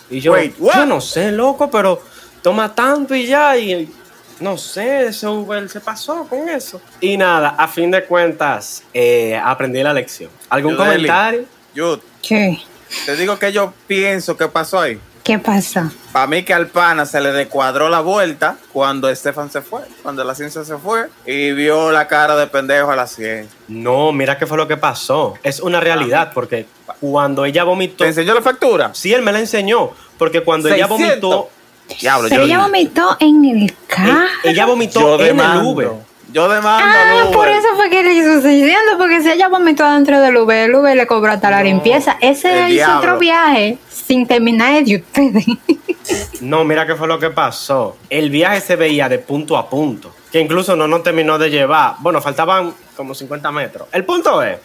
Y 0.10 0.20
yo, 0.20 0.34
Wait, 0.34 0.56
yo 0.58 0.86
no 0.86 1.02
sé, 1.02 1.32
loco, 1.32 1.70
pero 1.70 2.02
toma 2.42 2.74
tanto 2.74 3.16
y 3.16 3.26
ya, 3.26 3.58
y 3.58 3.92
no 4.40 4.58
sé, 4.58 5.08
ese 5.08 5.28
Uber 5.28 5.68
se 5.70 5.80
pasó 5.80 6.26
con 6.28 6.50
eso. 6.50 6.82
Y 7.00 7.18
nada, 7.18 7.56
a 7.58 7.68
fin 7.68 7.92
de 7.92 8.04
cuentas, 8.04 8.84
eh, 8.94 9.40
aprendí 9.44 9.82
la 9.82 9.94
lección. 9.94 10.30
¿Algún 10.50 10.76
comentario? 10.76 11.46
Yo 11.74 12.00
¿Qué? 12.22 12.60
te 13.06 13.16
digo 13.16 13.38
que 13.38 13.52
yo 13.52 13.74
pienso 13.88 14.38
que 14.38 14.48
pasó 14.48 14.80
ahí. 14.80 15.00
¿Qué 15.26 15.40
pasó? 15.40 15.90
Para 16.12 16.28
mí 16.28 16.44
que 16.44 16.54
al 16.54 16.68
pana 16.68 17.08
se 17.08 17.20
le 17.20 17.32
descuadró 17.32 17.90
la 17.90 18.00
vuelta 18.00 18.58
cuando 18.72 19.10
Estefan 19.10 19.50
se 19.50 19.62
fue, 19.62 19.82
cuando 20.04 20.24
la 20.24 20.36
ciencia 20.36 20.64
se 20.64 20.78
fue 20.78 21.08
y 21.26 21.52
vio 21.54 21.92
la 21.92 22.08
cara 22.08 22.36
de 22.36 22.46
pendejo 22.46 22.92
a 22.92 22.96
la 22.96 23.08
ciencia. 23.08 23.58
No, 23.68 24.12
mira 24.12 24.38
qué 24.38 24.46
fue 24.46 24.56
lo 24.56 24.68
que 24.68 24.78
pasó. 24.78 25.34
Es 25.42 25.60
una 25.62 25.80
realidad, 25.80 26.32
porque 26.32 26.68
cuando 27.00 27.44
ella 27.44 27.64
vomitó... 27.64 28.04
¿Te 28.04 28.10
enseñó 28.10 28.36
la 28.36 28.44
factura? 28.44 28.94
Sí, 28.94 29.16
él 29.16 29.24
me 29.24 29.32
la 29.32 29.40
enseñó. 29.40 29.94
Porque 30.20 30.42
cuando 30.42 30.70
ella 30.70 30.88
600. 30.88 31.22
vomitó, 31.22 31.50
Diablo, 32.00 32.28
Pero 32.30 32.42
yo, 32.42 32.48
ella 32.48 32.60
vomitó 32.64 33.18
en 33.20 33.46
el 33.46 33.74
carro. 33.88 34.24
eh, 34.44 34.50
ella 34.52 34.66
vomitó 34.66 35.00
yo 35.00 35.16
en 35.16 35.22
el 35.22 35.28
demando. 35.28 35.70
Uber. 35.70 35.90
Yo 36.34 36.50
demando 36.50 36.84
Ah, 36.86 37.12
al 37.12 37.24
Uber. 37.28 37.34
por 37.36 37.48
eso 37.48 37.68
fue 37.76 37.90
que 37.90 38.04
le 38.04 38.14
hizo 38.14 38.42
600, 38.42 38.96
porque 38.98 39.22
si 39.22 39.32
ella 39.32 39.48
vomitó 39.48 39.90
dentro 39.90 40.20
del 40.20 40.36
Uber, 40.36 40.70
el 40.70 40.76
Uber 40.76 40.98
le 40.98 41.08
cobró 41.08 41.32
hasta 41.32 41.50
la 41.52 41.60
No, 41.60 41.64
limpieza. 41.66 42.18
Ese 42.20 42.50
el 42.66 42.72
hizo 42.74 42.86
diablo. 42.86 42.98
otro 42.98 43.20
viaje 43.20 43.78
sin 43.90 44.26
terminar 44.28 44.74
el 44.74 44.86
de 44.86 44.96
ustedes. 44.98 45.46
No, 46.42 46.64
mira 46.66 46.86
qué 46.86 46.96
fue 46.96 47.08
lo 47.08 47.18
que 47.20 47.30
pasó. 47.30 47.98
El 48.10 48.30
viaje 48.30 48.62
se 48.62 48.76
veía 48.76 49.08
de 49.10 49.18
punto 49.20 49.58
a 49.58 49.70
punto. 49.70 50.14
Que 50.32 50.40
incluso 50.42 50.76
no 50.76 50.88
nos 50.88 51.02
terminó 51.04 51.38
de 51.38 51.50
llevar. 51.50 51.96
Bueno, 52.00 52.22
faltaban 52.22 52.74
como 52.98 53.16
50 53.16 53.52
metros. 53.52 53.88
El 53.92 54.04
punto 54.04 54.42
es 54.44 54.60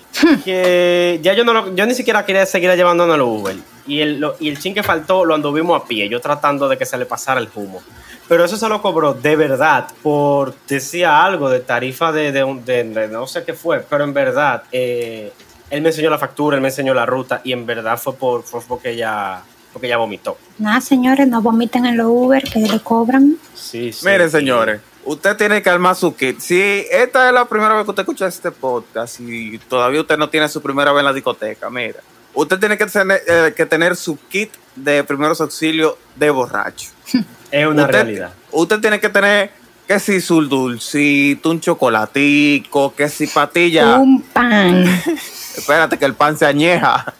que 0.44 1.20
ya 1.22 1.32
yo 1.34 1.44
no 1.44 1.52
lo- 1.52 1.74
yo 1.74 1.86
ni 1.86 1.94
siquiera 1.94 2.24
quería 2.24 2.46
seguir 2.46 2.70
llevando 2.74 3.04
en 3.04 3.10
el 3.12 3.20
Uber. 3.20 3.56
Y 3.86 4.00
el, 4.00 4.20
lo- 4.20 4.36
y 4.40 4.48
el 4.48 4.58
chin 4.58 4.74
que 4.74 4.82
faltó 4.82 5.24
lo 5.24 5.34
anduvimos 5.34 5.80
a 5.80 5.84
pie, 5.86 6.08
yo 6.08 6.20
tratando 6.20 6.68
de 6.68 6.76
que 6.76 6.86
se 6.86 6.96
le 6.98 7.06
pasara 7.06 7.40
el 7.40 7.48
humo. 7.54 7.82
Pero 8.28 8.44
eso 8.44 8.56
se 8.56 8.68
lo 8.68 8.80
cobró 8.82 9.14
de 9.14 9.34
verdad 9.36 9.88
por, 10.02 10.54
decía 10.68 11.24
algo 11.24 11.48
de 11.50 11.60
tarifa 11.60 12.12
de, 12.12 12.30
de 12.32 12.44
un- 12.44 12.64
de- 12.64 12.84
de 12.84 13.08
no 13.08 13.26
sé 13.26 13.44
qué 13.44 13.54
fue, 13.54 13.80
pero 13.88 14.04
en 14.04 14.12
verdad, 14.14 14.62
eh, 14.72 15.32
él 15.70 15.82
me 15.82 15.88
enseñó 15.90 16.10
la 16.10 16.18
factura, 16.18 16.56
él 16.56 16.62
me 16.62 16.68
enseñó 16.68 16.94
la 16.94 17.06
ruta 17.06 17.40
y 17.44 17.52
en 17.52 17.66
verdad 17.66 17.96
fue, 17.98 18.14
por, 18.14 18.42
fue 18.44 18.60
porque 18.66 18.90
ella, 18.90 19.40
porque 19.72 19.86
ella 19.86 19.96
vomitó. 19.96 20.36
Nada, 20.58 20.80
señores, 20.80 21.26
no 21.28 21.42
vomiten 21.42 21.86
en 21.86 21.96
los 21.96 22.06
Uber 22.08 22.42
que 22.44 22.60
le 22.60 22.80
cobran. 22.80 23.36
Sí, 23.54 23.92
sí. 23.92 24.04
Miren, 24.06 24.30
señores, 24.30 24.80
usted 25.12 25.36
tiene 25.36 25.60
que 25.60 25.68
armar 25.68 25.96
su 25.96 26.14
kit. 26.14 26.38
Si 26.38 26.86
esta 26.90 27.28
es 27.28 27.34
la 27.34 27.44
primera 27.44 27.74
vez 27.74 27.84
que 27.84 27.90
usted 27.90 28.02
escucha 28.02 28.26
este 28.26 28.50
podcast 28.50 29.18
y 29.20 29.58
todavía 29.58 30.00
usted 30.00 30.16
no 30.16 30.28
tiene 30.28 30.48
su 30.48 30.62
primera 30.62 30.92
vez 30.92 31.00
en 31.00 31.06
la 31.06 31.12
discoteca, 31.12 31.68
mira, 31.68 32.00
usted 32.32 32.58
tiene 32.58 32.78
que 32.78 32.86
tener, 32.86 33.20
eh, 33.26 33.52
que 33.56 33.66
tener 33.66 33.96
su 33.96 34.16
kit 34.28 34.52
de 34.76 35.02
primeros 35.04 35.40
auxilios 35.40 35.94
de 36.16 36.30
borracho. 36.30 36.90
Es 37.50 37.66
una 37.66 37.82
usted, 37.82 37.94
realidad. 37.94 38.32
Usted 38.52 38.78
tiene 38.78 39.00
que 39.00 39.08
tener 39.08 39.50
que 39.88 39.98
si 39.98 40.20
su 40.20 40.40
dulcito, 40.42 41.50
un 41.50 41.58
chocolatico, 41.58 42.94
que 42.94 43.08
si 43.08 43.26
patilla. 43.26 43.96
Un 43.96 44.22
pan. 44.22 44.84
Espérate 45.56 45.98
que 45.98 46.04
el 46.04 46.14
pan 46.14 46.38
se 46.38 46.46
añeja, 46.46 47.12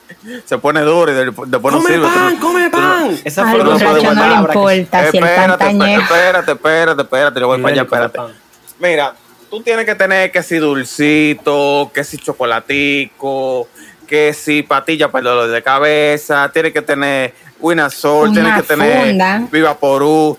se 0.45 0.57
pone 0.57 0.81
duro 0.81 1.11
y 1.11 1.15
de- 1.15 1.25
después 1.25 1.47
no 1.47 1.59
¡Come 1.59 1.87
sirve. 1.89 2.07
Tú 2.07 2.13
pan, 2.13 2.33
no- 2.33 2.39
come 2.39 2.63
no- 2.65 2.71
pan! 2.71 3.19
Esa 3.23 3.41
Al 3.43 3.49
fue 3.49 3.57
la 3.57 3.63
no 3.65 3.69
que- 3.77 3.83
importa 3.83 3.99
si 4.01 4.05
el 4.07 4.15
pan 4.15 4.17
Espérate, 4.21 4.51
está 4.51 5.69
espérate, 5.71 6.01
espérate, 6.01 6.51
espérate, 6.51 7.01
espérate, 7.01 7.39
yo 7.39 7.47
voy 7.47 7.61
para 7.61 7.73
allá, 7.73 7.85
Come 7.85 8.05
espérate. 8.05 8.33
Mira, 8.79 9.13
tú 9.49 9.61
tienes 9.61 9.85
que 9.85 9.95
tener 9.95 10.31
que 10.31 10.43
si 10.43 10.57
dulcito, 10.57 11.91
que 11.93 12.03
si 12.03 12.17
chocolatico, 12.17 13.67
que 14.07 14.33
si 14.33 14.63
patilla 14.63 15.09
para 15.09 15.19
el 15.19 15.25
dolor 15.25 15.49
de 15.49 15.61
cabeza, 15.63 16.49
tienes 16.53 16.73
que 16.73 16.81
tener 16.81 17.33
Winasol, 17.59 18.29
Una 18.29 18.33
tienes 18.41 18.61
que 18.61 18.67
tener 18.67 19.07
funda. 19.07 19.47
Viva 19.51 19.77
Porú, 19.77 20.37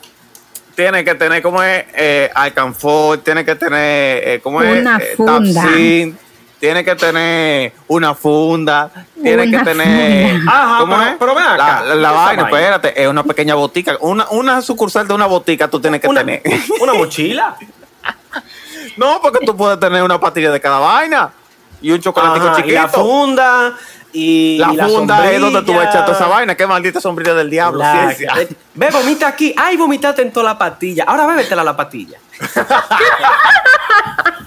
tienes 0.75 1.05
que 1.05 1.15
tener, 1.15 1.41
¿cómo 1.43 1.63
es? 1.63 1.85
Eh, 1.95 2.31
Alcanfor, 2.35 3.19
tienes 3.19 3.45
que 3.45 3.55
tener, 3.55 4.29
eh, 4.29 4.41
¿cómo 4.43 4.61
es? 4.63 4.81
Una 4.81 4.99
Eh, 4.99 5.15
funda. 5.17 5.63
Tapsin, 5.63 6.19
tienes 6.63 6.85
que 6.85 6.95
tener 6.95 7.73
una 7.89 8.15
funda, 8.15 8.89
tienes 9.21 9.49
Una 9.49 9.59
que 9.59 9.65
tener... 9.65 10.37
funda. 10.37 10.53
Ajá, 10.53 10.79
¿Cómo 10.79 10.97
pero- 10.97 11.09
es? 11.11 11.17
pero 11.19 11.35
ven 11.35 11.45
acá, 11.45 11.57
La, 11.57 11.83
la- 11.83 11.83
la 11.83 11.83
¿qué 11.83 11.93
es 11.93 11.99
esa 11.99 12.13
vaina, 12.13 12.43
vaina? 12.45 12.59
espérate, 12.59 13.03
es 13.03 13.09
una 13.09 13.25
pequeña 13.25 13.55
botica, 13.57 13.97
una, 14.01 14.27
una 14.31 14.63
sucursal 14.63 15.09
de 15.09 15.15
una 15.15 15.27
botica 15.27 15.67
tú 15.67 15.81
tienes 15.81 16.01
que 16.01 16.07
Una, 16.07 16.21
tener. 16.21 16.41
una 16.81 16.95
mochila. 16.95 17.57
No, 18.97 19.21
porque 19.23 19.45
tú 19.45 19.57
puedes 19.57 19.81
tener 19.81 20.03
una 20.03 20.21
pastilla 20.21 20.51
de 20.53 20.61
cada 20.61 20.79
vaina 20.79 21.31
y 21.81 21.91
un 21.93 22.01
chocolatico 22.01 22.47
Ajá, 22.49 22.61
y 22.61 22.63
chiquito. 22.63 22.83
la 22.83 22.89
funda 22.89 23.73
y 24.13 24.59
La 24.59 24.73
y 24.73 24.77
la 24.77 24.87
funda 24.87 25.33
es 25.33 25.41
donde 25.41 25.63
tú 25.63 25.73
vas 25.73 25.87
a 25.87 25.89
echar 25.89 26.05
toda 26.05 26.17
esa 26.17 26.27
vaina. 26.29 26.55
Qué 26.55 26.67
maldita 26.67 27.01
sombrilla 27.01 27.33
del 27.35 27.49
diablo. 27.49 27.79
La- 27.81 28.13
ciencia. 28.13 28.35
Ve, 28.75 28.91
vomita 28.93 29.27
aquí. 29.29 29.55
Ay, 29.57 29.77
vomitaste 29.79 30.21
en 30.23 30.31
toda 30.31 30.45
la 30.45 30.59
patilla. 30.59 31.05
Ahora 31.09 31.27
bébetela 31.27 31.65
la 31.65 31.75
patilla. 31.75 32.19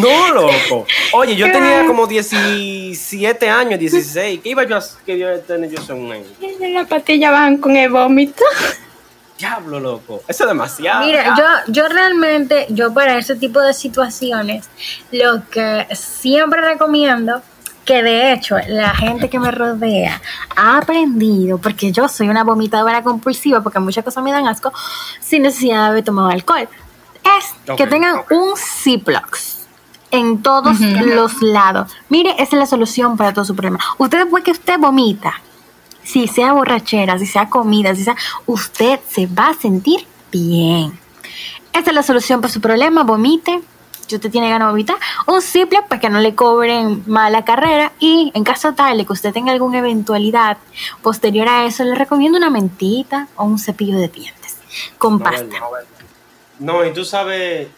no, 0.00 0.32
loco. 0.34 0.86
Oye, 1.12 1.36
yo 1.36 1.50
tenía 1.50 1.86
como 1.86 2.06
17 2.06 3.48
años, 3.48 3.78
16. 3.78 4.40
¿Qué 4.42 4.48
iba 4.50 4.64
yo 4.64 4.76
a 4.76 5.38
tener 5.46 5.70
yo 5.70 5.94
un 5.94 6.08
niño? 6.08 6.26
En 6.40 6.74
la 6.74 6.84
patilla 6.84 7.30
van 7.30 7.58
con 7.58 7.76
el 7.76 7.90
vómito. 7.90 8.44
Diablo, 9.38 9.78
loco. 9.78 10.22
Eso 10.26 10.44
es 10.44 10.48
demasiado. 10.48 11.06
Mira, 11.06 11.34
yo, 11.36 11.72
yo 11.72 11.88
realmente, 11.88 12.66
yo 12.70 12.92
para 12.92 13.16
ese 13.18 13.36
tipo 13.36 13.60
de 13.60 13.72
situaciones, 13.72 14.68
lo 15.12 15.48
que 15.48 15.86
siempre 15.92 16.60
recomiendo, 16.60 17.40
que 17.84 18.02
de 18.02 18.32
hecho 18.32 18.56
la 18.66 18.90
gente 18.90 19.30
que 19.30 19.38
me 19.38 19.50
rodea 19.50 20.20
ha 20.56 20.78
aprendido, 20.78 21.58
porque 21.58 21.92
yo 21.92 22.08
soy 22.08 22.28
una 22.28 22.42
vomitadora 22.42 23.02
compulsiva, 23.02 23.62
porque 23.62 23.78
muchas 23.78 24.04
cosas 24.04 24.24
me 24.24 24.32
dan 24.32 24.46
asco, 24.46 24.72
sin 25.20 25.42
necesidad 25.42 25.84
de 25.84 25.88
haber 25.88 26.04
tomado 26.04 26.28
alcohol, 26.28 26.68
es 27.38 27.76
que 27.76 27.86
tengan 27.86 28.22
un 28.30 28.54
Ziplox 28.56 29.57
en 30.10 30.42
todos 30.42 30.80
los 30.80 31.42
lados. 31.42 31.92
Mire, 32.08 32.30
esa 32.32 32.42
es 32.44 32.52
la 32.54 32.66
solución 32.66 33.16
para 33.16 33.32
todo 33.32 33.44
su 33.44 33.54
problema. 33.54 33.78
Usted 33.98 34.18
después 34.18 34.44
que 34.44 34.52
usted 34.52 34.78
vomita, 34.78 35.34
si 36.02 36.26
sea 36.28 36.52
borrachera, 36.52 37.18
si 37.18 37.26
sea 37.26 37.48
comida, 37.50 37.94
si 37.94 38.04
sea, 38.04 38.16
usted 38.46 39.00
se 39.08 39.26
va 39.26 39.48
a 39.48 39.54
sentir 39.54 40.06
bien. 40.32 40.98
Esta 41.72 41.90
es 41.90 41.94
la 41.94 42.02
solución 42.02 42.40
para 42.40 42.52
su 42.52 42.60
problema, 42.60 43.02
vomite. 43.04 43.60
Si 44.06 44.16
usted 44.16 44.30
tiene 44.30 44.48
ganas 44.48 44.68
de 44.68 44.72
vomitar, 44.72 44.96
un 45.26 45.42
Ziploc 45.42 45.86
para 45.86 46.00
que 46.00 46.08
no 46.08 46.18
le 46.18 46.34
cobren 46.34 47.02
mala 47.06 47.44
carrera. 47.44 47.92
Y 48.00 48.32
en 48.34 48.42
caso 48.42 48.72
tal 48.72 48.96
de 48.96 49.04
que 49.04 49.12
usted 49.12 49.34
tenga 49.34 49.52
alguna 49.52 49.78
eventualidad 49.80 50.56
posterior 51.02 51.46
a 51.46 51.66
eso, 51.66 51.84
le 51.84 51.94
recomiendo 51.94 52.38
una 52.38 52.48
mentita 52.48 53.28
o 53.36 53.44
un 53.44 53.58
cepillo 53.58 53.98
de 53.98 54.08
dientes 54.08 54.56
con 54.96 55.18
No, 55.18 55.24
pasta. 55.24 55.42
verdad. 55.44 55.84
No, 56.58 56.86
y 56.86 56.92
tú 56.94 57.04
sabes, 57.04 57.68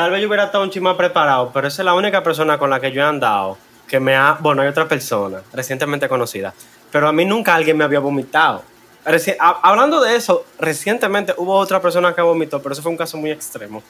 tal 0.00 0.10
vez 0.12 0.22
yo 0.22 0.28
hubiera 0.28 0.44
estado 0.44 0.64
un 0.64 0.70
chisme 0.70 0.94
preparado, 0.94 1.50
pero 1.52 1.68
esa 1.68 1.82
es 1.82 1.84
la 1.84 1.92
única 1.94 2.22
persona 2.22 2.56
con 2.58 2.70
la 2.70 2.80
que 2.80 2.90
yo 2.90 3.02
he 3.02 3.04
andado 3.04 3.58
que 3.86 4.00
me 4.00 4.16
ha. 4.16 4.38
Bueno, 4.40 4.62
hay 4.62 4.68
otra 4.68 4.88
persona 4.88 5.42
recientemente 5.52 6.08
conocida, 6.08 6.54
pero 6.90 7.06
a 7.06 7.12
mí 7.12 7.24
nunca 7.26 7.54
alguien 7.54 7.76
me 7.76 7.84
había 7.84 8.00
vomitado. 8.00 8.62
Reci- 9.04 9.36
hablando 9.38 10.00
de 10.00 10.16
eso, 10.16 10.46
recientemente 10.58 11.34
hubo 11.36 11.54
otra 11.54 11.82
persona 11.82 12.14
que 12.14 12.22
vomitó, 12.22 12.62
pero 12.62 12.72
eso 12.72 12.82
fue 12.82 12.90
un 12.92 12.96
caso 12.96 13.18
muy 13.18 13.30
extremo. 13.30 13.82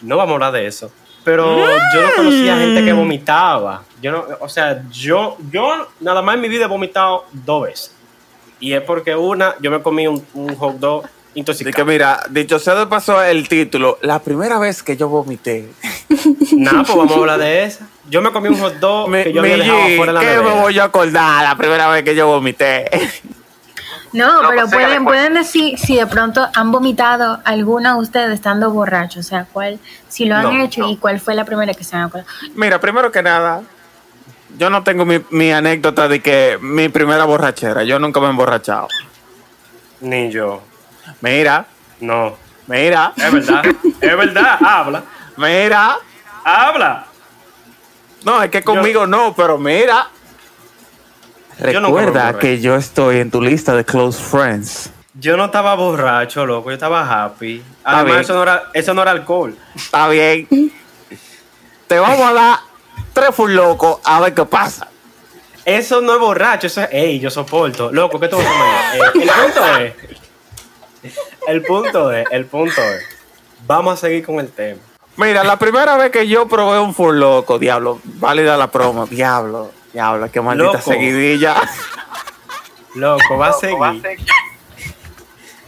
No 0.00 0.16
vamos 0.16 0.30
a 0.30 0.34
hablar 0.36 0.52
de 0.52 0.66
eso. 0.66 0.90
Pero 1.24 1.58
yo 1.94 2.00
no 2.02 2.08
conocía 2.16 2.56
gente 2.56 2.82
que 2.82 2.94
vomitaba. 2.94 3.82
Yo 4.00 4.12
no, 4.12 4.24
o 4.40 4.48
sea, 4.48 4.82
yo, 4.90 5.36
yo 5.50 5.88
nada 6.00 6.22
más 6.22 6.36
en 6.36 6.40
mi 6.40 6.48
vida 6.48 6.64
he 6.64 6.68
vomitado 6.68 7.26
dos 7.32 7.64
veces. 7.64 7.94
Y 8.60 8.72
es 8.72 8.80
porque 8.80 9.14
una, 9.14 9.56
yo 9.60 9.70
me 9.70 9.82
comí 9.82 10.06
un, 10.06 10.26
un 10.32 10.56
hot 10.56 10.76
dog 10.76 11.04
Intoxicado. 11.34 11.74
que 11.76 11.84
mira, 11.84 12.20
dicho 12.30 12.58
sea 12.58 12.74
de 12.74 12.86
paso 12.86 13.22
el 13.22 13.48
título, 13.48 13.98
la 14.02 14.18
primera 14.18 14.58
vez 14.58 14.82
que 14.82 14.96
yo 14.96 15.08
vomité. 15.08 15.68
Nada, 16.56 16.82
pues 16.82 16.96
vamos 16.96 17.12
a 17.12 17.18
hablar 17.20 17.38
de 17.38 17.64
esa. 17.64 17.86
Yo 18.08 18.20
me 18.20 18.32
comí 18.32 18.48
un 18.48 18.58
hot 18.58 18.74
dog 18.80 19.08
Me, 19.08 19.22
que 19.24 19.32
yo 19.32 19.40
había 19.40 19.56
me- 19.56 19.62
dejado 19.62 19.80
fuera 19.96 20.06
de 20.06 20.12
la 20.12 20.20
¿Qué 20.20 20.26
nevera. 20.26 20.54
me 20.54 20.60
voy 20.60 20.78
a 20.78 20.84
acordar 20.84 21.44
la 21.44 21.56
primera 21.56 21.88
vez 21.88 22.02
que 22.02 22.14
yo 22.16 22.26
vomité? 22.26 22.90
No, 24.12 24.38
pero 24.48 24.62
pues, 24.62 24.72
pueden, 24.72 25.04
pueden 25.04 25.34
decir 25.34 25.78
si 25.78 25.94
de 25.94 26.04
pronto 26.08 26.48
han 26.52 26.72
vomitado 26.72 27.38
alguna 27.44 27.94
de 27.94 28.00
ustedes 28.00 28.34
estando 28.34 28.68
borrachos, 28.72 29.24
o 29.24 29.28
sea, 29.28 29.46
cuál, 29.52 29.78
si 30.08 30.24
lo 30.24 30.34
han 30.34 30.58
No, 30.58 30.64
hecho 30.64 30.88
y 30.88 30.96
cuál 30.96 31.20
fue 31.20 31.36
la 31.36 31.44
primera 31.44 31.72
que 31.74 31.84
se 31.84 31.94
han 31.94 32.02
acordado. 32.02 32.28
Mira, 32.56 32.80
primero 32.80 33.12
que 33.12 33.22
nada, 33.22 33.62
yo 34.58 34.68
no 34.68 34.82
tengo 34.82 35.04
mi, 35.04 35.20
mi 35.30 35.52
anécdota 35.52 36.08
de 36.08 36.20
que 36.20 36.58
mi 36.60 36.88
primera 36.88 37.24
borrachera, 37.24 37.84
yo 37.84 38.00
nunca 38.00 38.18
me 38.18 38.26
he 38.26 38.30
emborrachado. 38.30 38.88
Ni 40.00 40.28
yo. 40.32 40.60
Mira, 41.20 41.66
No. 42.00 42.36
mira, 42.66 43.12
Es 43.16 43.32
verdad. 43.32 43.64
es 44.00 44.16
verdad. 44.16 44.58
Habla. 44.60 45.02
mira. 45.36 45.96
Habla. 46.44 47.06
No, 48.24 48.42
es 48.42 48.50
que 48.50 48.62
conmigo 48.62 49.06
no, 49.06 49.34
pero 49.34 49.58
mira. 49.58 50.08
Yo 51.58 51.66
Recuerda 51.66 51.88
emborracho. 52.28 52.38
que 52.38 52.60
yo 52.60 52.74
estoy 52.76 53.18
en 53.18 53.30
tu 53.30 53.42
lista 53.42 53.74
de 53.74 53.84
close 53.84 54.22
friends. 54.22 54.90
Yo 55.14 55.36
no 55.36 55.46
estaba 55.46 55.74
borracho, 55.74 56.46
loco. 56.46 56.70
Yo 56.70 56.74
estaba 56.74 57.24
happy. 57.24 57.62
Además, 57.84 58.20
eso 58.22 58.34
no, 58.34 58.42
era, 58.42 58.70
eso 58.72 58.94
no 58.94 59.02
era 59.02 59.10
alcohol. 59.10 59.54
Está 59.74 60.08
bien. 60.08 60.48
Te 61.86 61.98
vamos 61.98 62.20
a 62.26 62.32
dar 62.32 62.58
tres 63.12 63.34
full 63.34 63.52
locos 63.52 63.98
a 64.04 64.20
ver 64.20 64.32
qué 64.32 64.44
pasa. 64.46 64.86
Eso 65.64 66.00
no 66.00 66.14
es 66.14 66.20
borracho. 66.20 66.66
Eso 66.68 66.80
es, 66.82 66.88
ey, 66.92 67.20
yo 67.20 67.28
soporto. 67.30 67.92
Loco, 67.92 68.18
¿qué 68.18 68.28
tú 68.28 68.36
vas 68.38 68.46
a? 68.46 68.96
Eh, 68.96 69.00
el 69.14 69.28
punto 69.28 69.76
es. 69.76 69.94
El 71.46 71.62
punto 71.62 72.12
es. 72.12 72.26
El 72.30 72.46
punto 72.46 72.80
es. 72.82 73.04
Vamos 73.66 73.94
a 73.94 73.96
seguir 73.96 74.24
con 74.24 74.40
el 74.40 74.50
tema. 74.50 74.80
Mira, 75.16 75.44
la 75.44 75.58
primera 75.58 75.96
vez 75.96 76.10
que 76.10 76.26
yo 76.28 76.46
probé 76.48 76.78
un 76.80 76.94
full 76.94 77.16
loco, 77.16 77.58
diablo, 77.58 78.00
válida 78.04 78.56
la 78.56 78.70
promo, 78.70 79.06
diablo, 79.06 79.70
diablo, 79.92 80.30
qué 80.32 80.40
maldita 80.40 80.72
Loco. 80.72 80.80
seguidilla. 80.90 81.56
Loco, 82.94 83.36
va 83.36 83.48
a 83.48 83.52
seguir. 83.52 84.18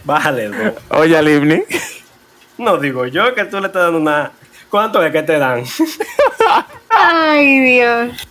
Bájale, 0.03 0.49
loco. 0.49 0.79
Oye, 0.89 1.21
Livni. 1.21 1.63
No 2.57 2.77
digo 2.77 3.05
yo 3.05 3.33
que 3.35 3.45
tú 3.45 3.59
le 3.59 3.67
estás 3.67 3.83
dando 3.83 3.99
una. 3.99 4.31
¿Cuánto 4.69 5.03
es 5.03 5.11
que 5.11 5.23
te 5.23 5.37
dan? 5.37 5.63
Ay, 6.89 7.59
Dios. 7.59 8.27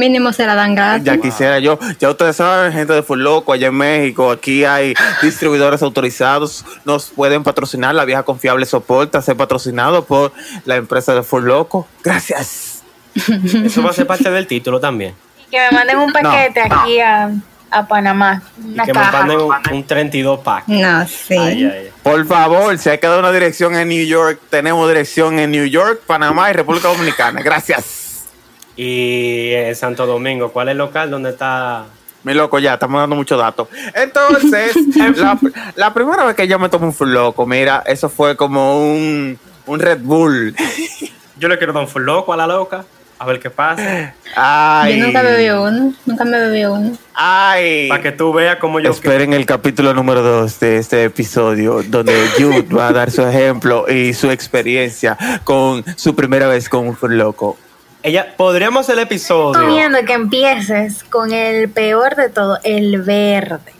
Mínimo 0.00 0.32
se 0.32 0.46
la 0.46 0.54
dan 0.54 0.74
gratis. 0.74 1.04
Ya 1.04 1.18
quisiera 1.18 1.58
yo. 1.58 1.78
Ya 1.98 2.08
ustedes 2.08 2.36
saben, 2.36 2.72
gente 2.72 2.94
de 2.94 3.02
Full 3.02 3.20
Loco, 3.20 3.52
allá 3.52 3.68
en 3.68 3.74
México, 3.74 4.30
aquí 4.30 4.64
hay 4.64 4.94
distribuidores 5.20 5.82
autorizados, 5.82 6.64
nos 6.86 7.10
pueden 7.10 7.42
patrocinar. 7.42 7.94
La 7.94 8.06
vieja 8.06 8.22
confiable 8.22 8.64
soporta 8.64 9.20
ser 9.20 9.36
patrocinado 9.36 10.06
por 10.06 10.32
la 10.64 10.76
empresa 10.76 11.14
de 11.14 11.22
Full 11.22 11.44
Loco. 11.44 11.86
Gracias. 12.02 12.82
Eso 13.64 13.82
va 13.82 13.90
a 13.90 13.92
ser 13.92 14.06
parte 14.06 14.30
del 14.30 14.46
título 14.46 14.80
también. 14.80 15.14
Que 15.50 15.58
me 15.58 15.70
manden 15.76 15.98
un 15.98 16.12
paquete 16.12 16.62
aquí 16.62 16.98
a, 17.00 17.30
a 17.70 17.86
Panamá. 17.86 18.42
Y 18.58 18.72
que 18.76 18.86
me 18.86 18.92
caja. 18.92 19.18
manden 19.18 19.40
un, 19.40 19.54
un 19.70 19.84
32 19.86 20.40
pack. 20.40 20.66
No, 20.66 21.06
sí. 21.06 21.36
Ay, 21.36 21.64
ay, 21.64 21.64
ay. 21.64 21.90
Por 22.02 22.26
favor, 22.26 22.78
si 22.78 22.88
hay 22.88 22.98
que 22.98 23.06
dar 23.06 23.18
una 23.18 23.32
dirección 23.32 23.74
en 23.76 23.88
New 23.88 24.06
York, 24.06 24.40
tenemos 24.48 24.88
dirección 24.88 25.38
en 25.38 25.50
New 25.50 25.66
York, 25.66 26.00
Panamá 26.06 26.48
y 26.50 26.54
República 26.54 26.88
Dominicana. 26.88 27.42
Gracias. 27.42 27.99
Y 28.76 29.50
en 29.52 29.74
Santo 29.74 30.06
Domingo, 30.06 30.52
¿cuál 30.52 30.68
es 30.68 30.72
el 30.72 30.78
local 30.78 31.10
donde 31.10 31.30
está? 31.30 31.86
Mi 32.22 32.34
loco, 32.34 32.58
ya, 32.58 32.74
estamos 32.74 33.00
dando 33.00 33.16
muchos 33.16 33.38
datos. 33.38 33.68
Entonces, 33.94 34.74
la, 35.16 35.38
la 35.76 35.94
primera 35.94 36.24
vez 36.24 36.36
que 36.36 36.46
yo 36.46 36.58
me 36.58 36.68
tomé 36.68 36.86
un 36.86 36.92
full 36.92 37.10
loco, 37.10 37.46
mira, 37.46 37.82
eso 37.86 38.08
fue 38.08 38.36
como 38.36 38.82
un, 38.82 39.38
un 39.66 39.80
Red 39.80 40.00
Bull. 40.02 40.54
Yo 41.38 41.48
le 41.48 41.56
quiero 41.56 41.72
dar 41.72 41.82
un 41.82 41.88
full 41.88 42.02
loco 42.02 42.32
a 42.32 42.36
la 42.36 42.46
loca. 42.46 42.84
A 43.18 43.26
ver 43.26 43.38
qué 43.38 43.50
pasa. 43.50 44.14
Ay. 44.34 44.98
Yo 44.98 45.04
nunca 45.04 45.20
bebí 45.20 45.50
uno. 45.50 45.92
Nunca 46.06 46.24
me 46.24 46.38
bebí 46.38 46.64
uno. 46.64 46.96
Ay. 47.12 47.86
Para 47.90 48.02
que 48.02 48.12
tú 48.12 48.32
veas 48.32 48.56
cómo 48.56 48.80
yo. 48.80 48.90
Esperen 48.90 49.34
el 49.34 49.44
capítulo 49.44 49.92
número 49.92 50.22
2 50.22 50.58
de 50.58 50.78
este 50.78 51.04
episodio, 51.04 51.82
donde 51.86 52.14
Jude 52.38 52.62
va 52.74 52.88
a 52.88 52.92
dar 52.92 53.10
su 53.10 53.20
ejemplo 53.20 53.84
y 53.90 54.14
su 54.14 54.30
experiencia 54.30 55.18
con 55.44 55.84
su 55.96 56.16
primera 56.16 56.48
vez 56.48 56.70
con 56.70 56.88
un 56.88 56.96
full 56.96 57.12
loco. 57.12 57.58
Ella, 58.02 58.34
podríamos 58.36 58.88
el 58.88 58.98
episodio. 58.98 59.60
Estoy 59.60 59.76
viendo 59.76 60.02
que 60.04 60.12
empieces 60.14 61.04
con 61.04 61.32
el 61.32 61.68
peor 61.68 62.16
de 62.16 62.30
todo, 62.30 62.58
el 62.64 63.02
verde. 63.02 63.74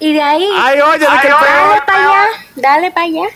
Y 0.00 0.14
de 0.14 0.22
ahí, 0.22 0.48
Ay, 0.58 0.80
oye, 0.80 0.98
de 0.98 1.06
que 1.20 1.28
el 1.28 1.32
dale 1.32 1.82
para 1.86 1.98
allá, 1.98 2.24
dale 2.56 2.90
para 2.90 3.06
allá. 3.06 3.26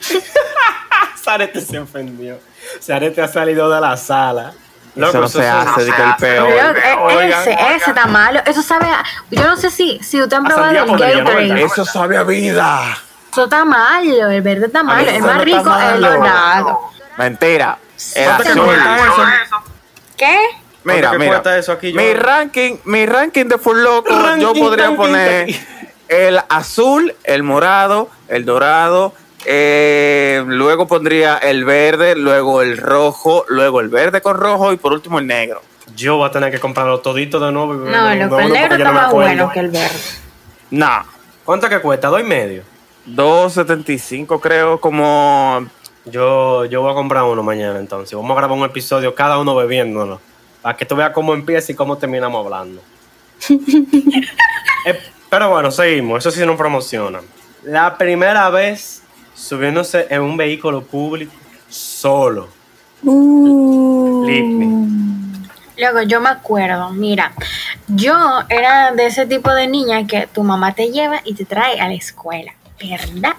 Sarete 1.22 1.60
se 1.62 1.78
ofendió. 1.78 2.38
Sarete 2.80 3.22
ha 3.22 3.28
salido 3.28 3.70
de 3.70 3.80
la 3.80 3.96
sala. 3.96 4.52
Eso 4.94 5.20
no 5.20 5.28
se 5.28 5.46
hace, 5.46 5.84
de 5.84 5.92
que 5.92 6.02
el 6.02 6.16
peor. 6.16 6.48
Loco, 6.50 6.78
e- 6.78 7.16
Oigan, 7.16 7.40
ese, 7.42 7.52
ese 7.52 7.90
está 7.90 8.06
malo. 8.06 8.40
Eso 8.46 8.62
sabe 8.62 8.86
a, 8.86 9.02
Yo 9.30 9.44
no 9.44 9.56
sé 9.56 9.70
si, 9.70 9.98
si 10.02 10.20
usted 10.22 10.36
han 10.36 10.44
probado 10.44 10.70
el 10.70 10.98
Gatorade. 10.98 11.62
Eso 11.62 11.84
sabe 11.84 12.16
a 12.18 12.22
vida. 12.22 12.96
Eso 13.32 13.44
está 13.44 13.64
malo, 13.64 14.30
el 14.30 14.42
verde 14.42 14.66
está 14.66 14.82
malo. 14.82 15.08
El 15.10 15.22
más 15.22 15.42
rico 15.42 15.74
es 15.78 15.94
el 15.94 16.00
dorado. 16.02 16.80
Mentira. 17.18 17.78
El 18.14 18.24
¿Cuánto 18.24 18.42
que 18.42 18.48
azul. 18.50 18.64
cuesta 18.64 18.96
eso? 19.42 19.56
¿Qué? 20.16 20.38
Mira, 20.84 21.00
¿Cuánto 21.00 21.10
que 21.12 21.18
mira. 21.18 21.30
cuesta 21.30 21.58
eso 21.58 21.72
aquí, 21.72 21.92
mi 21.92 22.14
ranking, 22.14 22.76
mi 22.84 23.06
ranking 23.06 23.46
de 23.46 23.58
full 23.58 23.78
loco, 23.78 24.10
yo 24.38 24.54
podría 24.54 24.86
ranking, 24.86 24.96
poner 24.96 25.38
ranking. 25.46 25.54
el 26.08 26.40
azul, 26.48 27.14
el 27.24 27.42
morado, 27.42 28.08
el 28.28 28.44
dorado, 28.44 29.12
eh, 29.44 30.44
luego 30.46 30.86
pondría 30.86 31.38
el 31.38 31.64
verde, 31.64 32.14
luego 32.16 32.62
el 32.62 32.76
rojo, 32.78 33.44
luego 33.48 33.80
el 33.80 33.88
verde 33.88 34.20
con 34.20 34.36
rojo 34.36 34.72
y 34.72 34.76
por 34.76 34.92
último 34.92 35.18
el 35.18 35.26
negro. 35.26 35.60
Yo 35.94 36.16
voy 36.16 36.28
a 36.28 36.32
tener 36.32 36.50
que 36.50 36.60
comprarlo 36.60 37.00
todito 37.00 37.40
de 37.40 37.50
nuevo. 37.52 37.74
No, 37.74 37.80
uno 37.82 38.14
loco, 38.14 38.38
el 38.40 38.52
negro 38.52 38.76
está 38.76 38.88
no 38.88 38.92
más 38.92 39.12
bueno 39.12 39.50
que 39.52 39.60
el 39.60 39.70
verde. 39.70 39.98
Nah, 40.70 41.02
¿Cuánto 41.46 41.68
que 41.68 41.78
cuesta? 41.80 42.08
¿Dos 42.08 42.20
y 42.20 42.24
medio? 42.24 42.64
2.75 43.08 44.40
creo 44.40 44.80
como... 44.80 45.64
Yo, 46.06 46.64
yo 46.66 46.82
voy 46.82 46.92
a 46.92 46.94
comprar 46.94 47.24
uno 47.24 47.42
mañana 47.42 47.78
entonces. 47.78 48.16
Vamos 48.16 48.30
a 48.30 48.34
grabar 48.36 48.56
un 48.56 48.64
episodio, 48.64 49.14
cada 49.14 49.38
uno 49.38 49.54
bebiéndolo. 49.56 50.20
Para 50.62 50.76
que 50.76 50.86
tú 50.86 50.94
veas 50.96 51.10
cómo 51.10 51.34
empieza 51.34 51.72
y 51.72 51.74
cómo 51.74 51.98
terminamos 51.98 52.44
hablando. 52.44 52.82
Eh, 54.88 55.00
pero 55.28 55.50
bueno, 55.50 55.72
seguimos. 55.72 56.24
Eso 56.24 56.30
sí 56.30 56.46
nos 56.46 56.56
promocionan. 56.56 57.22
La 57.64 57.98
primera 57.98 58.48
vez 58.50 59.02
subiéndose 59.34 60.06
en 60.08 60.22
un 60.22 60.36
vehículo 60.36 60.82
público 60.82 61.32
solo. 61.68 62.48
Me. 63.02 64.86
Luego, 65.76 66.02
yo 66.02 66.20
me 66.20 66.28
acuerdo, 66.28 66.90
mira, 66.90 67.32
yo 67.88 68.14
era 68.48 68.92
de 68.92 69.06
ese 69.06 69.26
tipo 69.26 69.52
de 69.52 69.66
niña 69.66 70.06
que 70.06 70.26
tu 70.26 70.42
mamá 70.42 70.72
te 70.72 70.90
lleva 70.90 71.20
y 71.24 71.34
te 71.34 71.44
trae 71.44 71.80
a 71.80 71.88
la 71.88 71.94
escuela, 71.94 72.54
¿verdad? 72.80 73.34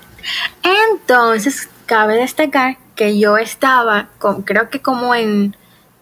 Entonces, 0.91 1.69
cabe 1.87 2.15
destacar 2.15 2.77
que 2.95 3.17
yo 3.17 3.37
estaba, 3.37 4.09
con, 4.19 4.43
creo 4.43 4.69
que 4.69 4.81
como 4.81 5.15
en 5.15 5.55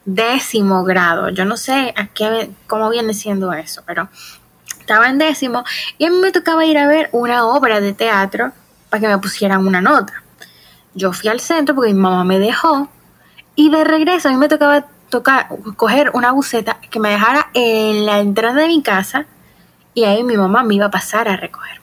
décimo 0.04 0.84
grado, 0.84 1.30
yo 1.30 1.46
no 1.46 1.56
sé 1.56 1.94
a 1.96 2.08
qué, 2.08 2.52
cómo 2.68 2.90
viene 2.90 3.14
siendo 3.14 3.54
eso, 3.54 3.84
pero 3.86 4.10
estaba 4.80 5.10
en 5.10 5.18
décimo 5.18 5.64
y 5.98 6.06
a 6.06 6.10
mí 6.10 6.18
me 6.18 6.32
tocaba 6.32 6.66
ir 6.66 6.78
a 6.78 6.88
ver 6.88 7.10
una 7.12 7.46
obra 7.46 7.80
de 7.80 7.94
teatro 7.94 8.52
para 8.90 9.02
que 9.02 9.08
me 9.08 9.18
pusieran 9.18 9.66
una 9.66 9.82
nota. 9.82 10.22
Yo 10.94 11.12
fui 11.14 11.30
al 11.30 11.40
centro 11.40 11.76
porque 11.76 11.94
mi 11.94 12.00
mamá 12.00 12.24
me 12.24 12.40
dejó 12.40 12.90
y 13.56 13.70
de 13.70 13.84
regreso 13.84 14.30
a 14.30 14.32
mí 14.32 14.38
me 14.38 14.48
tocaba 14.48 14.86
tocar, 15.10 15.48
coger 15.76 16.12
una 16.14 16.32
buceta 16.32 16.80
que 16.90 17.00
me 17.00 17.10
dejara 17.10 17.50
en 17.54 18.06
la 18.06 18.20
entrada 18.20 18.62
de 18.62 18.68
mi 18.68 18.82
casa 18.82 19.26
y 19.94 20.04
ahí 20.04 20.24
mi 20.24 20.38
mamá 20.38 20.64
me 20.64 20.76
iba 20.76 20.86
a 20.88 20.92
pasar 20.92 21.28
a 21.28 21.38
recoger. 21.38 21.82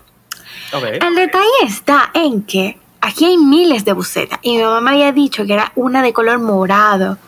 El 0.72 1.14
detalle 1.14 1.66
está 1.66 2.10
en 2.14 2.42
que 2.42 2.81
aquí 3.02 3.26
hay 3.26 3.36
miles 3.36 3.84
de 3.84 3.92
bucetas 3.92 4.38
y 4.40 4.56
mi 4.56 4.62
mamá 4.62 4.80
me 4.80 4.90
había 4.90 5.12
dicho 5.12 5.44
que 5.44 5.52
era 5.52 5.72
una 5.74 6.00
de 6.02 6.12
color 6.14 6.38
morado. 6.38 7.18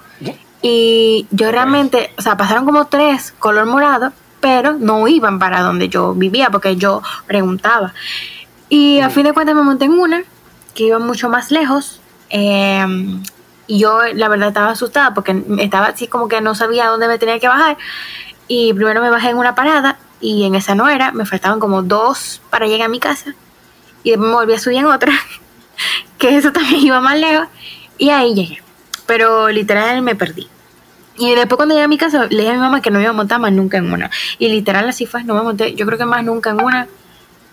Y 0.63 1.27
yo 1.31 1.51
realmente, 1.53 2.11
o 2.17 2.23
sea, 2.23 2.39
pasaron 2.39 2.65
como 2.65 2.87
tres 2.87 3.35
color 3.39 3.67
morado, 3.67 4.15
pero 4.41 4.73
no 4.73 5.07
iban 5.09 5.39
para 5.39 5.61
donde 5.61 5.91
yo 5.91 6.15
vivía 6.15 6.49
porque 6.49 6.77
yo 6.77 7.03
preguntaba. 7.27 7.93
Y 8.71 9.01
a 9.01 9.11
fin 9.11 9.25
de 9.25 9.35
cuentas 9.35 9.55
me 9.55 9.63
monté 9.63 9.85
en 9.85 9.93
una 9.93 10.23
que 10.75 10.85
iba 10.85 10.99
mucho 10.99 11.29
más 11.29 11.51
lejos. 11.51 12.01
eh, 12.31 12.87
Y 13.67 13.79
yo, 13.79 14.01
la 14.15 14.29
verdad, 14.29 14.49
estaba 14.49 14.71
asustada 14.71 15.13
porque 15.15 15.43
estaba 15.59 15.87
así 15.89 16.07
como 16.07 16.29
que 16.29 16.41
no 16.41 16.55
sabía 16.55 16.87
dónde 16.89 17.09
me 17.09 17.19
tenía 17.19 17.39
que 17.39 17.49
bajar. 17.49 17.77
Y 18.49 18.73
primero 18.75 19.03
me 19.03 19.11
bajé 19.11 19.31
en 19.31 19.39
una 19.39 19.55
parada 19.55 19.99
y 20.21 20.45
en 20.45 20.55
esa 20.55 20.75
no 20.75 20.89
era, 20.89 21.13
me 21.13 21.27
faltaban 21.27 21.61
como 21.61 21.83
dos 21.83 22.41
para 22.51 22.67
llegar 22.67 22.87
a 22.87 22.91
mi 22.91 23.01
casa. 23.01 23.35
Y 24.03 24.11
después 24.11 24.29
me 24.31 24.35
volví 24.37 24.55
a 24.55 24.59
subir 24.59 24.79
en 24.79 24.87
otra, 24.87 25.13
que 26.25 26.37
eso 26.37 26.53
también 26.53 26.81
iba 26.81 27.01
más 27.01 27.19
lejos. 27.19 27.49
Y 27.99 28.11
ahí 28.11 28.35
llegué. 28.35 28.63
Pero 29.07 29.51
literal 29.51 30.01
me 30.01 30.15
perdí. 30.15 30.49
Y 31.17 31.35
después 31.35 31.57
cuando 31.57 31.75
llegué 31.75 31.85
a 31.85 31.89
mi 31.89 31.99
casa, 31.99 32.27
le 32.29 32.39
dije 32.39 32.51
a 32.51 32.55
mi 32.55 32.59
mamá 32.59 32.81
que 32.81 32.91
no 32.91 33.01
iba 33.01 33.11
a 33.11 33.13
montar 33.13 33.39
más 33.39 33.53
nunca 33.53 33.77
en 33.77 33.93
una. 33.93 34.11
Y 34.39 34.49
literal 34.49 34.89
así 34.89 35.07
fue, 35.07 35.23
no 35.23 35.35
me 35.35 35.43
monté, 35.43 35.75
yo 35.75 35.87
creo 35.87 35.99
que 35.99 36.07
más 36.07 36.25
nunca 36.25 36.51
en 36.51 36.63
una. 36.63 36.89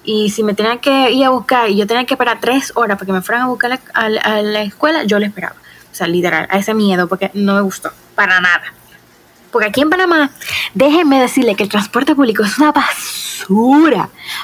Y 0.03 0.31
si 0.31 0.41
me 0.41 0.55
tenían 0.55 0.79
que 0.79 1.11
ir 1.11 1.25
a 1.25 1.29
buscar 1.29 1.69
y 1.69 1.75
yo 1.75 1.85
tenía 1.85 2.05
que 2.05 2.15
esperar 2.15 2.39
tres 2.39 2.71
horas 2.75 2.97
para 2.97 3.05
que 3.05 3.13
me 3.13 3.21
fueran 3.21 3.43
a 3.43 3.47
buscar 3.49 3.79
a 3.93 4.09
la, 4.09 4.21
a 4.21 4.41
la 4.41 4.61
escuela, 4.63 5.03
yo 5.03 5.19
le 5.19 5.27
esperaba. 5.27 5.55
O 5.91 5.93
sea, 5.95 6.07
literal, 6.07 6.47
a 6.49 6.57
ese 6.57 6.73
miedo, 6.73 7.07
porque 7.07 7.29
no 7.33 7.55
me 7.55 7.61
gustó, 7.61 7.91
para 8.15 8.39
nada. 8.39 8.73
Porque 9.51 9.67
aquí 9.67 9.81
en 9.81 9.89
Panamá, 9.89 10.31
déjenme 10.73 11.19
decirle 11.19 11.55
que 11.55 11.63
el 11.63 11.69
transporte 11.69 12.15
público 12.15 12.43
es 12.43 12.57
una 12.57 12.71
basura. 12.71 13.20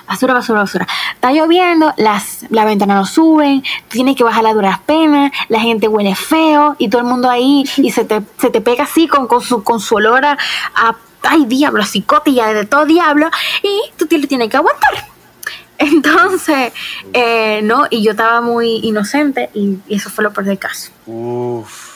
Basura, 0.08 0.34
basura, 0.34 0.60
basura. 0.60 0.88
Está 1.14 1.32
lloviendo, 1.32 1.94
las, 1.98 2.46
las 2.50 2.66
ventanas 2.66 2.98
no 2.98 3.06
suben, 3.06 3.64
tienes 3.88 4.16
que 4.16 4.24
bajar 4.24 4.46
a 4.46 4.54
duras 4.54 4.80
penas, 4.80 5.32
la 5.50 5.60
gente 5.60 5.88
huele 5.88 6.16
feo 6.16 6.76
y 6.78 6.90
todo 6.90 7.02
el 7.02 7.08
mundo 7.08 7.30
ahí 7.30 7.64
y 7.78 7.92
se 7.92 8.06
te, 8.06 8.22
se 8.40 8.50
te 8.50 8.62
pega 8.62 8.84
así 8.84 9.08
con, 9.08 9.28
con, 9.28 9.42
su, 9.42 9.64
con 9.64 9.80
su 9.80 9.96
olor 9.96 10.26
a, 10.26 10.38
a 10.76 10.96
ay 11.24 11.46
diablo, 11.46 11.82
a 11.82 11.86
psicotilla 11.86 12.54
de 12.54 12.66
todo 12.66 12.86
diablo 12.86 13.30
y 13.64 13.82
tú 13.98 14.06
te 14.08 14.18
lo 14.18 14.28
tienes 14.28 14.50
que 14.50 14.58
aguantar. 14.58 15.08
Entonces, 15.78 16.74
eh, 17.14 17.62
no, 17.64 17.86
y 17.90 18.04
yo 18.04 18.12
estaba 18.12 18.42
muy 18.42 18.80
inocente 18.84 19.50
y, 19.54 19.78
y 19.88 19.96
eso 19.96 20.10
fue 20.10 20.24
lo 20.24 20.34
peor 20.34 20.48
del 20.48 20.58
caso. 20.58 20.92
Uf. 21.06 21.88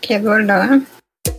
Qué 0.00 0.18
gordo, 0.18 0.62
¿eh? 0.64 0.82